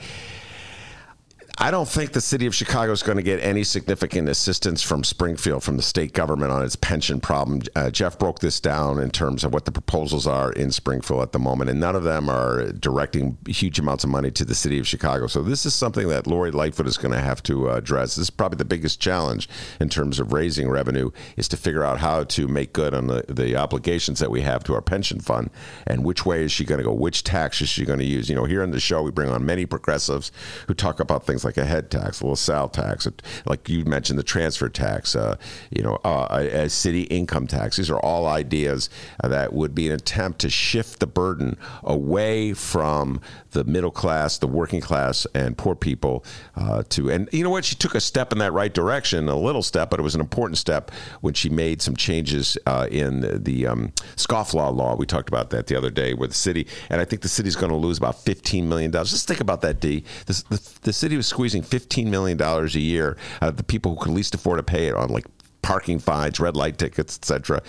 I 1.60 1.72
don't 1.72 1.88
think 1.88 2.12
the 2.12 2.20
city 2.20 2.46
of 2.46 2.54
Chicago 2.54 2.92
is 2.92 3.02
going 3.02 3.16
to 3.16 3.22
get 3.22 3.40
any 3.40 3.64
significant 3.64 4.28
assistance 4.28 4.80
from 4.80 5.02
Springfield, 5.02 5.64
from 5.64 5.76
the 5.76 5.82
state 5.82 6.12
government 6.12 6.52
on 6.52 6.64
its 6.64 6.76
pension 6.76 7.18
problem. 7.20 7.62
Uh, 7.74 7.90
Jeff 7.90 8.16
broke 8.16 8.38
this 8.38 8.60
down 8.60 9.00
in 9.00 9.10
terms 9.10 9.42
of 9.42 9.52
what 9.52 9.64
the 9.64 9.72
proposals 9.72 10.24
are 10.24 10.52
in 10.52 10.70
Springfield 10.70 11.20
at 11.20 11.32
the 11.32 11.40
moment, 11.40 11.68
and 11.68 11.80
none 11.80 11.96
of 11.96 12.04
them 12.04 12.28
are 12.28 12.70
directing 12.70 13.38
huge 13.48 13.80
amounts 13.80 14.04
of 14.04 14.10
money 14.10 14.30
to 14.30 14.44
the 14.44 14.54
city 14.54 14.78
of 14.78 14.86
Chicago. 14.86 15.26
So 15.26 15.42
this 15.42 15.66
is 15.66 15.74
something 15.74 16.06
that 16.06 16.28
Lori 16.28 16.52
Lightfoot 16.52 16.86
is 16.86 16.96
going 16.96 17.10
to 17.10 17.20
have 17.20 17.42
to 17.44 17.70
uh, 17.70 17.74
address. 17.74 18.14
This 18.14 18.26
is 18.26 18.30
probably 18.30 18.58
the 18.58 18.64
biggest 18.64 19.00
challenge 19.00 19.48
in 19.80 19.88
terms 19.88 20.20
of 20.20 20.32
raising 20.32 20.68
revenue 20.68 21.10
is 21.36 21.48
to 21.48 21.56
figure 21.56 21.82
out 21.82 21.98
how 21.98 22.22
to 22.22 22.46
make 22.46 22.72
good 22.72 22.94
on 22.94 23.08
the, 23.08 23.24
the 23.28 23.56
obligations 23.56 24.20
that 24.20 24.30
we 24.30 24.42
have 24.42 24.62
to 24.62 24.74
our 24.74 24.82
pension 24.82 25.18
fund 25.18 25.50
and 25.88 26.04
which 26.04 26.24
way 26.24 26.44
is 26.44 26.52
she 26.52 26.64
going 26.64 26.78
to 26.78 26.84
go, 26.84 26.92
which 26.92 27.24
tax 27.24 27.60
is 27.60 27.68
she 27.68 27.84
going 27.84 27.98
to 27.98 28.04
use. 28.04 28.28
You 28.28 28.36
know, 28.36 28.44
here 28.44 28.62
on 28.62 28.70
the 28.70 28.78
show 28.78 29.02
we 29.02 29.10
bring 29.10 29.28
on 29.28 29.44
many 29.44 29.66
progressives 29.66 30.30
who 30.68 30.74
talk 30.74 31.00
about 31.00 31.26
things 31.26 31.44
like 31.47 31.47
a 31.56 31.64
head 31.64 31.90
tax, 31.90 32.20
a 32.20 32.26
LaSalle 32.26 32.68
tax, 32.68 33.08
like 33.46 33.68
you 33.68 33.84
mentioned, 33.84 34.18
the 34.18 34.24
transfer 34.24 34.68
tax, 34.68 35.16
uh, 35.16 35.36
you 35.70 35.82
know, 35.82 35.98
uh, 36.04 36.26
a, 36.30 36.64
a 36.64 36.68
city 36.68 37.02
income 37.02 37.46
tax. 37.46 37.76
These 37.76 37.90
are 37.90 38.00
all 38.00 38.26
ideas 38.26 38.90
that 39.22 39.52
would 39.52 39.74
be 39.74 39.86
an 39.86 39.94
attempt 39.94 40.40
to 40.40 40.50
shift 40.50 41.00
the 41.00 41.06
burden 41.06 41.56
away 41.82 42.52
from 42.52 43.20
the 43.50 43.64
middle 43.64 43.90
class, 43.90 44.38
the 44.38 44.46
working 44.46 44.80
class, 44.80 45.26
and 45.34 45.56
poor 45.56 45.74
people 45.74 46.24
uh, 46.56 46.82
to. 46.90 47.10
And 47.10 47.28
you 47.32 47.44
know 47.44 47.50
what? 47.50 47.64
She 47.64 47.74
took 47.74 47.94
a 47.94 48.00
step 48.00 48.32
in 48.32 48.38
that 48.38 48.52
right 48.52 48.72
direction, 48.72 49.28
a 49.28 49.36
little 49.36 49.62
step, 49.62 49.90
but 49.90 50.00
it 50.00 50.02
was 50.02 50.14
an 50.14 50.20
important 50.20 50.58
step 50.58 50.90
when 51.20 51.34
she 51.34 51.48
made 51.48 51.82
some 51.82 51.96
changes 51.96 52.58
uh, 52.66 52.86
in 52.90 53.42
the 53.42 53.66
um, 53.66 53.92
scofflaw 54.16 54.74
law. 54.74 54.96
We 54.96 55.06
talked 55.06 55.28
about 55.28 55.50
that 55.50 55.66
the 55.66 55.76
other 55.76 55.90
day 55.90 56.14
with 56.14 56.30
the 56.30 56.36
city, 56.36 56.66
and 56.90 57.00
I 57.00 57.04
think 57.04 57.22
the 57.22 57.28
city's 57.28 57.56
going 57.56 57.70
to 57.70 57.76
lose 57.76 57.98
about 57.98 58.22
fifteen 58.22 58.68
million 58.68 58.90
dollars. 58.90 59.10
Just 59.10 59.28
think 59.28 59.40
about 59.40 59.60
that, 59.62 59.80
D. 59.80 60.04
The, 60.26 60.44
the, 60.48 60.70
the 60.82 60.92
city 60.92 61.16
was 61.16 61.26
squeezing 61.26 61.62
fifteen 61.62 62.10
million 62.10 62.36
dollars 62.36 62.74
a 62.76 62.80
year 62.80 63.16
out 63.40 63.50
of 63.50 63.56
the 63.56 63.64
people 63.64 63.94
who 63.94 64.04
could 64.04 64.12
least 64.12 64.34
afford 64.34 64.58
to 64.58 64.62
pay 64.62 64.86
it 64.86 64.94
on 64.94 65.08
like 65.08 65.26
parking 65.68 65.98
fines, 65.98 66.40
red 66.40 66.56
light 66.56 66.78
tickets, 66.78 67.18
etc., 67.18 67.62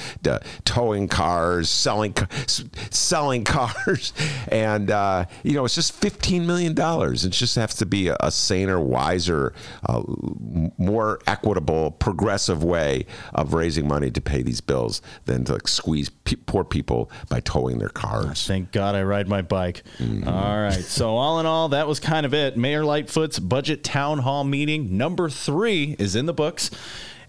towing 0.63 1.09
cars, 1.09 1.69
selling 1.69 2.15
selling 2.91 3.43
cars, 3.55 4.13
and 4.47 4.89
uh, 4.89 5.25
you 5.43 5.51
know 5.51 5.65
it's 5.65 5.75
just 5.75 5.91
fifteen 5.91 6.47
million 6.47 6.73
dollars. 6.73 7.25
It 7.25 7.31
just 7.31 7.57
has 7.57 7.75
to 7.75 7.85
be 7.85 8.07
a, 8.07 8.15
a 8.21 8.31
saner, 8.31 8.79
wiser, 8.79 9.53
uh, 9.85 10.01
more 10.77 11.19
equitable, 11.27 11.91
progressive 11.91 12.63
way 12.63 13.05
of 13.33 13.53
raising 13.53 13.85
money 13.85 14.09
to 14.11 14.21
pay 14.21 14.43
these 14.43 14.61
bills 14.61 15.01
than 15.25 15.43
to 15.43 15.53
like, 15.53 15.67
squeeze 15.67 16.07
pe- 16.07 16.37
poor 16.37 16.63
people 16.63 17.11
by 17.27 17.41
towing 17.41 17.79
their 17.79 17.89
cars. 17.89 18.47
Thank 18.47 18.71
God 18.71 18.95
I 18.95 19.03
ride 19.03 19.27
my 19.27 19.41
bike. 19.41 19.83
All 20.25 20.61
right. 20.61 20.71
So, 20.71 21.09
all 21.17 21.41
in 21.41 21.45
all, 21.45 21.67
that 21.69 21.85
was 21.85 21.99
kind 21.99 22.25
of 22.25 22.33
it. 22.33 22.55
Mayor 22.55 22.85
Lightfoot's 22.85 23.39
budget 23.39 23.83
town 23.83 24.19
hall 24.19 24.45
meeting 24.45 24.95
number 24.97 25.29
three 25.29 25.97
is 25.99 26.15
in 26.15 26.27
the 26.27 26.33
books. 26.33 26.71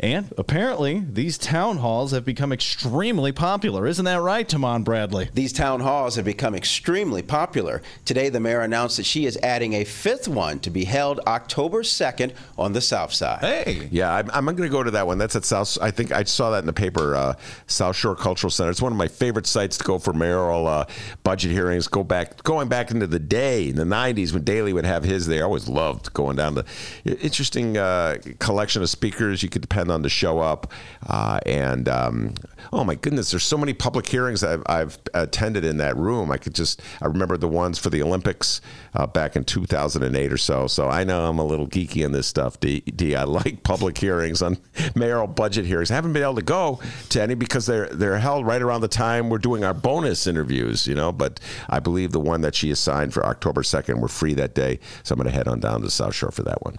And 0.03 0.33
apparently, 0.39 1.05
these 1.07 1.37
town 1.37 1.77
halls 1.77 2.13
have 2.13 2.25
become 2.25 2.53
extremely 2.53 3.33
popular. 3.33 3.87
Isn't 3.87 4.07
that 4.07 4.23
right, 4.23 4.49
Tahman 4.49 4.83
Bradley? 4.83 5.29
These 5.35 5.53
town 5.53 5.81
halls 5.81 6.17
have 6.17 6.25
become 6.25 6.55
extremely 6.55 7.21
popular. 7.21 7.83
Today, 8.07 8.31
the 8.31 8.41
mayor 8.41 8.63
announced 8.63 8.97
that 8.97 9.05
she 9.05 9.27
is 9.27 9.37
adding 9.43 9.75
a 9.75 9.85
fifth 9.85 10.27
one 10.27 10.59
to 10.61 10.71
be 10.71 10.85
held 10.85 11.21
October 11.27 11.83
2nd 11.83 12.33
on 12.57 12.73
the 12.73 12.81
south 12.81 13.13
side. 13.13 13.41
Hey. 13.41 13.89
Yeah, 13.91 14.11
I'm, 14.11 14.31
I'm 14.33 14.45
going 14.47 14.57
to 14.57 14.73
go 14.73 14.83
to 14.83 14.91
that 14.93 15.07
one. 15.07 15.19
That's 15.19 15.37
at 15.37 15.45
South. 15.45 15.77
I 15.83 15.91
think 15.91 16.13
I 16.13 16.25
saw 16.25 16.51
that 16.53 16.61
in 16.61 16.67
the 16.67 16.73
paper. 16.73 17.15
Uh, 17.15 17.35
South 17.67 17.95
Shore 17.95 18.17
Cultural 18.17 18.51
Center. 18.51 18.71
It's 18.71 18.81
one 18.81 18.93
of 18.93 18.99
my 18.99 19.09
favorite 19.09 19.47
sites 19.47 19.77
to 19.79 19.85
go 19.85 19.99
for 19.99 20.15
mayoral 20.15 20.67
uh, 20.67 20.87
budget 21.25 21.51
hearings. 21.51 21.89
Go 21.89 22.03
back, 22.05 22.43
going 22.43 22.69
back 22.69 22.91
into 22.91 23.07
the 23.07 23.19
day 23.19 23.69
in 23.69 23.77
the 23.77 23.85
'90s 23.85 24.33
when 24.33 24.45
Daley 24.45 24.73
would 24.73 24.87
have 24.87 25.05
his 25.05 25.27
there. 25.27 25.43
I 25.43 25.45
always 25.45 25.69
loved 25.69 26.15
going 26.15 26.37
down 26.37 26.55
the 26.55 26.65
interesting 27.05 27.77
uh, 27.77 28.17
collection 28.39 28.81
of 28.81 28.89
speakers. 28.89 29.43
You 29.43 29.51
could 29.51 29.63
depend 29.63 29.90
on 29.91 30.03
to 30.03 30.09
show 30.09 30.39
up, 30.39 30.73
uh, 31.09 31.41
and 31.47 31.89
um, 31.89 32.35
oh 32.73 32.85
my 32.85 32.95
goodness, 32.95 33.31
there's 33.31 33.45
so 33.45 33.59
many 33.59 33.73
public 33.73 34.07
hearings 34.07 34.43
I've, 34.43 34.63
I've 34.67 34.99
attended 35.15 35.65
in 35.65 35.79
that 35.79 35.97
room. 35.97 36.31
I 36.31 36.37
could 36.37 36.55
just 36.55 36.83
I 37.01 37.07
remember 37.07 37.37
the 37.37 37.49
ones 37.49 37.79
for 37.79 37.91
the 37.91 38.03
Olympics 38.03 38.61
uh, 38.95 39.07
back 39.07 39.37
in 39.37 39.45
2008 39.45 40.33
or 40.33 40.39
so. 40.39 40.67
So 40.67 40.89
I 40.89 41.05
know 41.05 41.27
I'm 41.27 41.39
a 41.39 41.45
little 41.45 41.67
geeky 41.67 42.05
in 42.05 42.13
this 42.13 42.27
stuff. 42.27 42.61
D, 42.61 42.81
D 42.81 43.15
I 43.15 43.25
like 43.25 43.63
public 43.63 43.99
hearings 43.99 44.43
on 44.43 44.59
mayoral 44.95 45.27
budget 45.27 45.67
hearings. 45.67 45.91
I 45.91 45.95
haven't 45.95 46.13
been 46.13 46.23
able 46.23 46.37
to 46.37 46.43
go 46.43 46.81
to 47.11 47.23
any 47.23 47.35
because 47.35 47.67
they're 47.67 47.89
they're 47.89 48.19
held 48.19 48.47
right 48.47 48.63
around 48.63 48.81
the 48.81 48.89
time 48.89 49.29
we're 49.31 49.39
doing 49.39 49.65
our 49.65 49.75
bonus 49.75 50.27
interviews. 50.27 50.87
You 50.87 50.95
know, 50.95 51.13
but 51.13 51.41
I 51.69 51.81
believe 51.81 52.13
the 52.13 52.21
one 52.21 52.41
that 52.43 52.55
she 52.55 52.71
assigned 52.71 53.15
for 53.15 53.25
October 53.25 53.63
2nd, 53.63 54.01
we're 54.01 54.09
free 54.09 54.35
that 54.35 54.55
day, 54.55 54.79
so 55.03 55.15
I'm 55.15 55.19
going 55.19 55.31
to 55.31 55.35
head 55.35 55.49
on 55.49 55.61
down 55.61 55.81
to 55.81 55.87
the 55.87 55.91
South 55.91 56.15
Shore 56.15 56.31
for 56.31 56.43
that 56.43 56.63
one. 56.63 56.79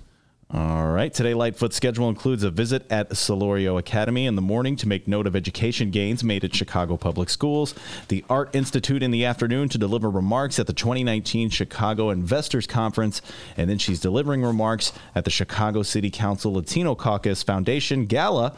All 0.54 0.88
right. 0.88 1.14
Today, 1.14 1.34
Lightfoot's 1.34 1.78
schedule 1.78 2.10
includes 2.10 2.44
a 2.44 2.52
visit 2.52 2.86
at 2.92 3.12
Solorio 3.12 3.80
Academy 3.80 4.26
in 4.26 4.36
the 4.36 4.42
morning 4.42 4.76
to 4.78 4.88
make 4.88 5.08
note 5.08 5.26
of 5.26 5.34
education 5.34 5.92
gains 5.92 6.26
made 6.26 6.44
at 6.44 6.54
Chicago 6.54 6.98
Public 6.98 7.30
Schools, 7.30 7.74
the 8.10 8.26
Art 8.30 8.54
Institute 8.54 9.02
in 9.02 9.12
the 9.12 9.24
afternoon 9.24 9.70
to 9.70 9.78
deliver 9.78 10.10
remarks 10.10 10.60
at 10.60 10.68
the 10.68 10.74
2019 10.74 11.52
Chicago 11.52 12.10
Investors 12.10 12.68
Conference, 12.68 13.22
and 13.56 13.70
then 13.70 13.78
she's 13.78 14.02
delivering 14.02 14.44
remarks 14.44 14.92
at 15.16 15.24
the 15.24 15.32
Chicago 15.32 15.84
City 15.84 16.10
Council 16.10 16.52
Latino 16.52 16.96
Caucus 16.96 17.44
Foundation 17.44 18.06
Gala. 18.06 18.54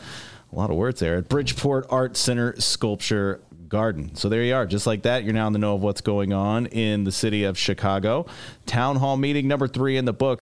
A 0.52 0.56
lot 0.56 0.72
of 0.72 0.78
words 0.78 1.00
there 1.00 1.18
at 1.18 1.30
Bridgeport 1.30 1.86
Art 1.92 2.18
Center 2.18 2.60
Sculpture 2.60 3.40
Garden. 3.74 4.14
So 4.14 4.30
there 4.30 4.44
you 4.44 4.54
are. 4.54 4.68
Just 4.68 4.86
like 4.86 5.02
that, 5.02 5.24
you're 5.24 5.34
now 5.34 5.48
in 5.48 5.54
the 5.54 5.58
know 5.58 5.74
of 5.74 5.82
what's 5.82 6.02
going 6.02 6.32
on 6.32 6.68
in 6.68 7.06
the 7.06 7.12
city 7.12 7.44
of 7.44 7.58
Chicago. 7.58 8.28
Town 8.68 8.98
hall 8.98 9.18
meeting 9.18 9.48
number 9.48 9.68
three 9.68 9.98
in 9.98 10.06
the 10.06 10.14
book. 10.14 10.42